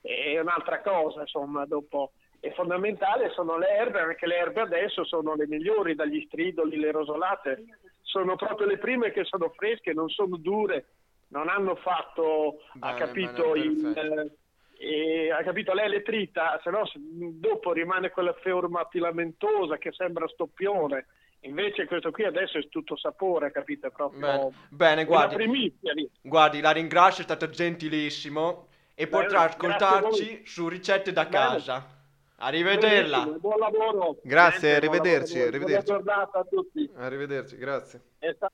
è 0.01 0.39
un'altra 0.39 0.81
cosa, 0.81 1.21
insomma, 1.21 1.65
dopo 1.65 2.13
è 2.41 2.51
fondamentale 2.53 3.29
sono 3.29 3.57
le 3.59 3.69
erbe, 3.69 3.99
anche 3.99 4.25
le 4.25 4.35
erbe 4.35 4.61
adesso 4.61 5.05
sono 5.05 5.35
le 5.35 5.45
migliori, 5.47 5.93
dagli 5.93 6.23
stridoli, 6.25 6.77
le 6.77 6.91
rosolate, 6.91 7.63
sono 8.01 8.35
proprio 8.35 8.65
le 8.65 8.79
prime 8.79 9.11
che 9.11 9.23
sono 9.25 9.49
fresche, 9.55 9.93
non 9.93 10.09
sono 10.09 10.37
dure, 10.37 10.85
non 11.27 11.49
hanno 11.49 11.75
fatto, 11.75 12.63
ha 12.79 12.93
Bene, 12.93 12.97
capito, 12.97 13.51
bene, 13.51 13.63
il, 13.63 14.31
eh, 14.79 15.31
ha 15.31 15.43
capito, 15.43 15.71
lei 15.73 15.87
le 15.87 16.01
trita, 16.01 16.59
se 16.63 16.71
no 16.71 16.81
dopo 16.95 17.73
rimane 17.73 18.09
quella 18.09 18.33
forma 18.41 18.87
filamentosa 18.89 19.77
che 19.77 19.91
sembra 19.91 20.27
stoppione. 20.27 21.05
Invece 21.41 21.85
questo 21.85 22.09
qui 22.09 22.23
adesso 22.23 22.57
è 22.57 22.67
tutto 22.69 22.97
sapore, 22.97 23.51
capito? 23.51 23.87
È 23.87 23.91
proprio 23.91 24.19
Bene, 24.19 24.51
bene, 24.69 25.05
guardi. 25.05 25.35
primizia. 25.35 25.93
Guardi, 26.21 26.59
la 26.59 26.71
ringrazio, 26.71 27.21
è 27.21 27.25
stato 27.25 27.49
gentilissimo 27.49 28.67
e 28.95 29.07
Bene, 29.07 29.23
potrà 29.25 29.41
ascoltarci 29.43 30.41
su 30.45 30.67
ricette 30.67 31.11
da 31.11 31.27
casa. 31.27 31.99
Arrivederla. 32.43 33.25
Buon 33.39 33.59
lavoro. 33.59 34.19
Grazie, 34.23 34.69
Niente, 34.69 34.87
buon 34.87 34.99
arrivederci, 34.99 35.39
arrivederci. 35.41 35.83
Buona 35.85 36.03
giornata 36.03 36.39
a 36.39 36.43
tutti. 36.43 36.91
Arrivederci, 36.95 37.55
grazie. 37.57 38.01
Stato- 38.35 38.53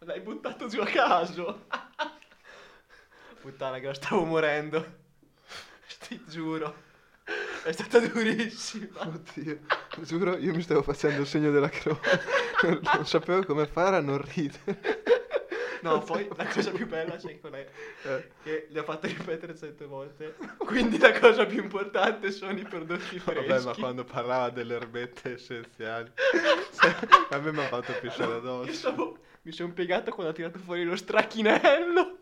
L'hai 0.00 0.20
buttato 0.20 0.66
giù 0.66 0.80
a 0.80 0.86
caso. 0.86 1.66
Puttana 3.40 3.78
che 3.78 3.86
lo 3.86 3.94
stavo 3.94 4.24
morendo. 4.24 4.84
Ti 6.08 6.20
giuro. 6.26 6.74
È 7.62 7.70
stata 7.70 8.00
durissima. 8.00 9.00
Oddio, 9.06 9.58
giuro, 10.00 10.36
io 10.36 10.52
mi 10.52 10.62
stavo 10.62 10.82
facendo 10.82 11.20
il 11.20 11.26
segno 11.28 11.50
della 11.52 11.68
croce. 11.68 12.20
Non, 12.62 12.80
non 12.94 13.06
sapevo 13.06 13.44
come 13.44 13.66
fare 13.66 13.96
a 13.96 14.00
non 14.00 14.20
ridere. 14.34 15.02
No, 15.82 16.00
poi 16.00 16.28
la 16.36 16.44
cosa 16.46 16.70
più 16.70 16.86
bella 16.86 17.18
sai 17.18 17.40
qual 17.40 17.52
è? 17.52 17.66
Eh. 18.02 18.30
Che 18.42 18.66
le 18.68 18.80
ho 18.80 18.82
fatto 18.84 19.06
ripetere 19.06 19.56
cento 19.56 19.88
volte. 19.88 20.34
Quindi 20.58 20.98
la 20.98 21.18
cosa 21.18 21.46
più 21.46 21.62
importante 21.62 22.30
sono 22.32 22.52
i 22.58 22.62
prodotti 22.62 23.18
freschi. 23.18 23.46
Vabbè, 23.48 23.62
ma 23.64 23.74
quando 23.74 24.04
parlava 24.04 24.50
delle 24.50 24.74
erbette 24.76 25.34
essenziali, 25.34 26.10
cioè, 26.78 26.94
a 27.30 27.38
me 27.38 27.52
mi 27.52 27.60
ha 27.60 27.68
fatto 27.68 27.92
pisciare 28.00 28.34
addosso. 28.34 28.72
stavo- 28.72 29.18
Mi 29.42 29.52
sono 29.52 29.72
piegato 29.72 30.10
quando 30.10 30.32
ha 30.32 30.34
tirato 30.34 30.58
fuori 30.58 30.84
lo 30.84 30.96
stracchinello. 30.96 32.18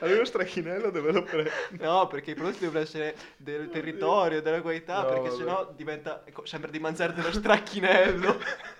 Avevo 0.00 0.24
stracchinello 0.24 0.90
dove 0.90 1.12
l'ho 1.12 1.22
preso. 1.22 1.50
No, 1.72 2.06
perché 2.06 2.30
i 2.30 2.34
prodotti 2.34 2.60
devono 2.60 2.78
essere 2.80 3.14
del 3.36 3.68
territorio, 3.68 4.40
della 4.42 4.60
qualità, 4.60 5.02
No, 5.02 5.08
perché 5.08 5.28
vabbè. 5.28 5.36
sennò 5.36 5.72
diventa. 5.74 6.22
ecco, 6.24 6.44
sembra 6.46 6.70
di 6.70 6.78
mangiare 6.78 7.12
dello 7.12 7.32
stracchinello. 7.32 8.40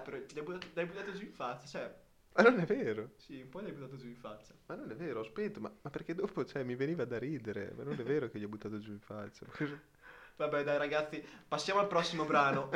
Però 0.00 0.16
ti 0.24 0.34
l'hai 0.34 0.44
buttato, 0.44 0.66
l'hai 0.74 0.86
buttato 0.86 1.12
giù 1.12 1.24
in 1.24 1.32
faccia, 1.32 1.66
cioè. 1.66 1.94
Ma 2.34 2.42
non 2.42 2.60
è 2.60 2.64
vero. 2.66 3.10
Sì, 3.16 3.40
un 3.40 3.48
po' 3.48 3.60
l'hai 3.60 3.72
buttato 3.72 3.96
giù 3.96 4.06
in 4.06 4.16
faccia. 4.16 4.54
Ma 4.66 4.74
non 4.76 4.90
è 4.90 4.94
vero, 4.94 5.20
ho 5.20 5.24
spento, 5.24 5.60
ma, 5.60 5.72
ma 5.82 5.90
perché 5.90 6.14
dopo 6.14 6.44
cioè, 6.44 6.62
mi 6.62 6.76
veniva 6.76 7.04
da 7.04 7.18
ridere. 7.18 7.72
Ma 7.76 7.82
non 7.82 7.94
è 7.98 8.02
vero 8.02 8.28
che 8.28 8.38
gli 8.38 8.44
ho 8.44 8.48
buttato 8.48 8.78
giù 8.78 8.92
in 8.92 9.00
faccia. 9.00 9.46
Vabbè, 10.36 10.62
dai, 10.62 10.78
ragazzi, 10.78 11.22
passiamo 11.48 11.80
al 11.80 11.88
prossimo 11.88 12.24
brano. 12.24 12.70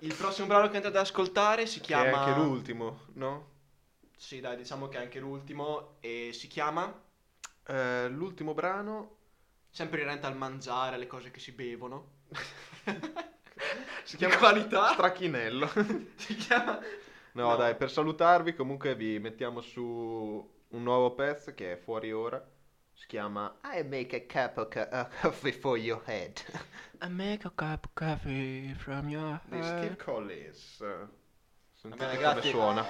Il 0.00 0.14
prossimo 0.14 0.46
brano 0.46 0.68
che 0.68 0.76
andate 0.76 0.96
ad 0.98 1.04
ascoltare 1.04 1.66
si 1.66 1.78
Che 1.78 1.86
chiama. 1.86 2.04
è 2.04 2.12
anche 2.12 2.40
l'ultimo, 2.40 3.00
no? 3.14 3.54
Sì, 4.16 4.40
dai, 4.40 4.56
diciamo 4.56 4.88
che 4.88 4.98
è 4.98 5.02
anche 5.02 5.20
l'ultimo. 5.20 5.96
E 6.00 6.30
si 6.32 6.48
chiama. 6.48 7.02
Eh, 7.68 8.08
l'ultimo 8.08 8.54
brano 8.54 9.16
Sempre 9.70 10.00
inerente 10.00 10.26
al 10.26 10.36
mangiare, 10.36 10.96
alle 10.96 11.06
cose 11.06 11.30
che 11.30 11.38
si 11.38 11.52
bevono. 11.52 12.22
si 14.04 14.16
Di 14.16 14.24
chiama 14.26 14.36
qualità. 14.38 14.88
Stracchinello. 14.92 15.70
si 16.16 16.34
chiama 16.36 16.78
No, 17.32 17.50
No. 17.50 17.56
dai, 17.56 17.74
per 17.76 17.90
salutarvi 17.90 18.54
comunque 18.54 18.94
vi 18.94 19.18
mettiamo 19.18 19.60
su 19.60 19.82
un 20.68 20.82
nuovo 20.82 21.12
pezzo 21.14 21.52
che 21.54 21.72
è 21.72 21.76
fuori 21.76 22.10
ora. 22.12 22.42
Si 22.94 23.06
chiama 23.06 23.58
I 23.62 23.82
make 23.86 24.16
a 24.16 24.20
cup 24.26 24.56
of 24.56 24.68
ca- 24.68 24.88
uh, 24.90 25.20
coffee 25.20 25.52
for 25.52 25.76
your 25.76 26.00
head. 26.06 26.40
I 27.02 27.08
make 27.10 27.46
a 27.46 27.50
cup 27.54 27.84
of 27.84 27.90
coffee 27.92 28.74
from 28.78 29.10
your 29.10 29.38
Di 29.44 29.62
Steve 29.62 29.96
Collins. 29.96 30.82
Sentite 31.74 32.06
bene, 32.06 32.22
come 32.22 32.40
suona. 32.42 32.84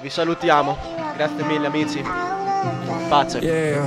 Vi 0.00 0.08
salutiamo. 0.08 0.74
Grazie 1.14 1.44
mille 1.44 1.66
amici. 1.66 2.02
Pace. 2.62 3.42
Yeah, 3.42 3.86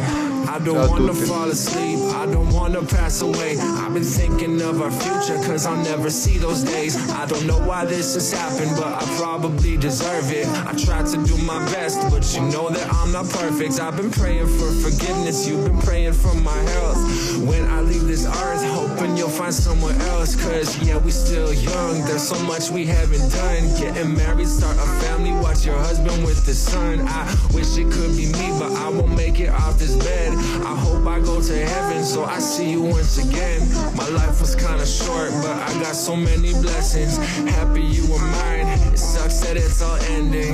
I 0.50 0.60
don't 0.60 0.90
wanna 0.90 1.14
fall 1.14 1.50
asleep, 1.50 2.00
I 2.16 2.26
don't 2.26 2.50
wanna 2.52 2.82
pass 2.82 3.22
away. 3.22 3.58
I've 3.60 3.94
been 3.94 4.04
thinking 4.04 4.62
of 4.62 4.82
our 4.82 4.92
future, 4.92 5.38
cause 5.46 5.66
I'll 5.66 5.84
never 5.84 6.10
see 6.10 6.38
those 6.38 6.64
days. 6.64 6.96
I 7.12 7.26
don't 7.26 7.46
know 7.46 7.60
why 7.60 7.86
this 7.86 8.14
has 8.14 8.32
happened, 8.32 8.72
but 8.78 8.88
I 8.88 9.04
probably 9.18 9.78
deserve 9.78 10.32
it. 10.32 10.48
I 10.66 10.74
tried 10.74 11.08
to 11.08 11.24
do 11.24 11.38
my 11.44 11.60
best, 11.72 12.00
but 12.10 12.24
you 12.34 12.42
know 12.42 12.70
that 12.70 12.88
I'm 12.94 13.12
not 13.12 13.30
perfect. 13.30 13.80
I've 13.80 13.98
been 13.98 14.12
praying 14.12 14.48
for 14.48 14.72
forgiveness, 14.86 15.48
you've 15.48 15.66
been 15.66 15.80
praying 15.80 16.14
for 16.14 16.34
my 16.36 16.58
health. 16.74 16.98
When 17.46 17.68
I 17.70 17.82
leave 17.82 18.08
this 18.08 18.26
earth, 18.26 18.64
hoping 18.64 19.18
you'll 19.18 19.30
find 19.30 19.54
someone 19.54 20.00
else, 20.14 20.36
cause 20.36 20.78
yeah, 20.82 20.98
we 20.98 21.12
still 21.12 21.54
young. 21.54 22.02
There's 22.06 22.28
so 22.28 22.40
much 22.46 22.72
we 22.72 22.86
haven't 22.86 23.30
done. 23.32 23.64
Getting 23.80 24.16
married, 24.16 24.48
start 24.48 24.78
a 24.78 24.88
family, 25.04 25.34
watch 25.44 25.66
your 25.66 25.78
husband 25.78 26.26
with 26.26 26.46
the 26.46 26.54
son. 26.54 27.02
I 27.08 27.24
wish 27.54 27.78
it 27.78 27.92
could 27.92 28.16
be 28.16 28.26
me, 28.32 28.48
but 28.62 28.74
I 28.74 28.90
won't 28.90 29.16
make 29.18 29.40
it 29.40 29.50
off 29.50 29.80
this 29.80 29.96
bed. 29.96 30.34
I 30.64 30.76
hope 30.76 31.08
I 31.08 31.20
go 31.20 31.42
to 31.42 31.66
heaven, 31.66 32.04
so 32.04 32.26
I 32.26 32.38
see 32.38 32.70
you 32.70 32.84
once 32.84 33.18
again. 33.18 33.60
My 33.96 34.08
life 34.10 34.40
was 34.40 34.56
kinda 34.56 34.86
short, 34.86 35.32
but 35.42 35.58
I 35.68 35.74
got 35.82 35.96
so 35.96 36.16
many 36.16 36.54
blessings. 36.54 37.18
Happy 37.58 37.82
you 37.82 38.04
were 38.12 38.20
mine. 38.20 38.68
It 38.94 39.00
sucks 39.00 39.40
that 39.40 39.58
it's 39.58 39.82
all 39.82 39.98
ending. 40.18 40.54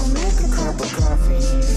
I'll 0.00 0.08
make 0.18 0.38
a 0.46 0.50
cup 0.56 0.80
of 0.80 0.90
coffee 0.96 1.69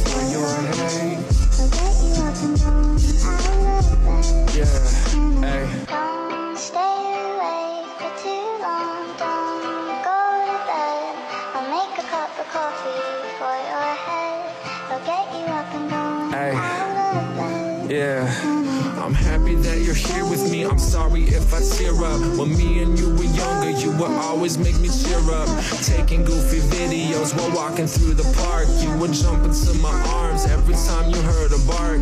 you're 19.94 20.14
here 20.14 20.26
with 20.26 20.52
me. 20.52 20.66
I'm 20.66 20.80
sorry 20.80 21.24
if 21.24 21.54
I 21.54 21.62
tear 21.62 21.94
up. 21.94 22.20
When 22.38 22.56
me 22.58 22.82
and 22.82 22.98
you 22.98 23.10
were 23.10 23.30
younger, 23.36 23.70
you 23.70 23.92
would 23.98 24.12
always 24.12 24.58
make 24.58 24.80
me 24.80 24.90
cheer 24.90 25.22
up. 25.32 25.48
Taking 25.84 26.24
goofy 26.24 26.60
videos 26.74 27.36
while 27.38 27.54
walking 27.56 27.86
through 27.86 28.16
the 28.16 28.26
park. 28.42 28.68
You 28.82 28.96
would 28.98 29.14
jump 29.14 29.44
into 29.44 29.74
my 29.80 29.94
arms 30.10 30.46
every 30.46 30.74
time 30.74 31.12
you 31.12 31.22
heard 31.22 31.52
a 31.52 31.60
bark. 31.68 32.02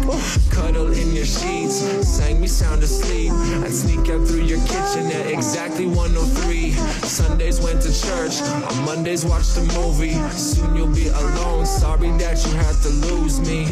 Cuddle 0.52 0.92
in 0.94 1.14
your 1.14 1.26
sheets, 1.26 1.84
sang 2.08 2.40
me 2.40 2.48
sound 2.48 2.84
asleep. 2.84 3.34
I'd 3.64 3.74
sneak 3.74 4.10
out 4.10 4.26
through 4.28 4.46
your 4.46 4.60
kitchen 4.68 5.12
at 5.12 5.28
exactly 5.28 5.86
103. 5.86 6.72
Sundays 7.04 7.60
went 7.60 7.82
to 7.82 7.92
church, 7.92 8.42
on 8.42 8.86
Mondays 8.86 9.26
watched 9.26 9.58
a 9.58 9.64
movie. 9.80 10.16
Soon 10.32 10.76
you'll 10.76 10.96
be 10.96 11.08
alone. 11.08 11.66
Sorry 11.66 12.12
that 12.18 12.46
you 12.46 12.52
had 12.54 12.76
to 12.84 12.90
lose 13.12 13.40
me. 13.42 13.68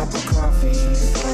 Cup 0.00 0.14
of 0.14 0.26
coffee 0.28 1.29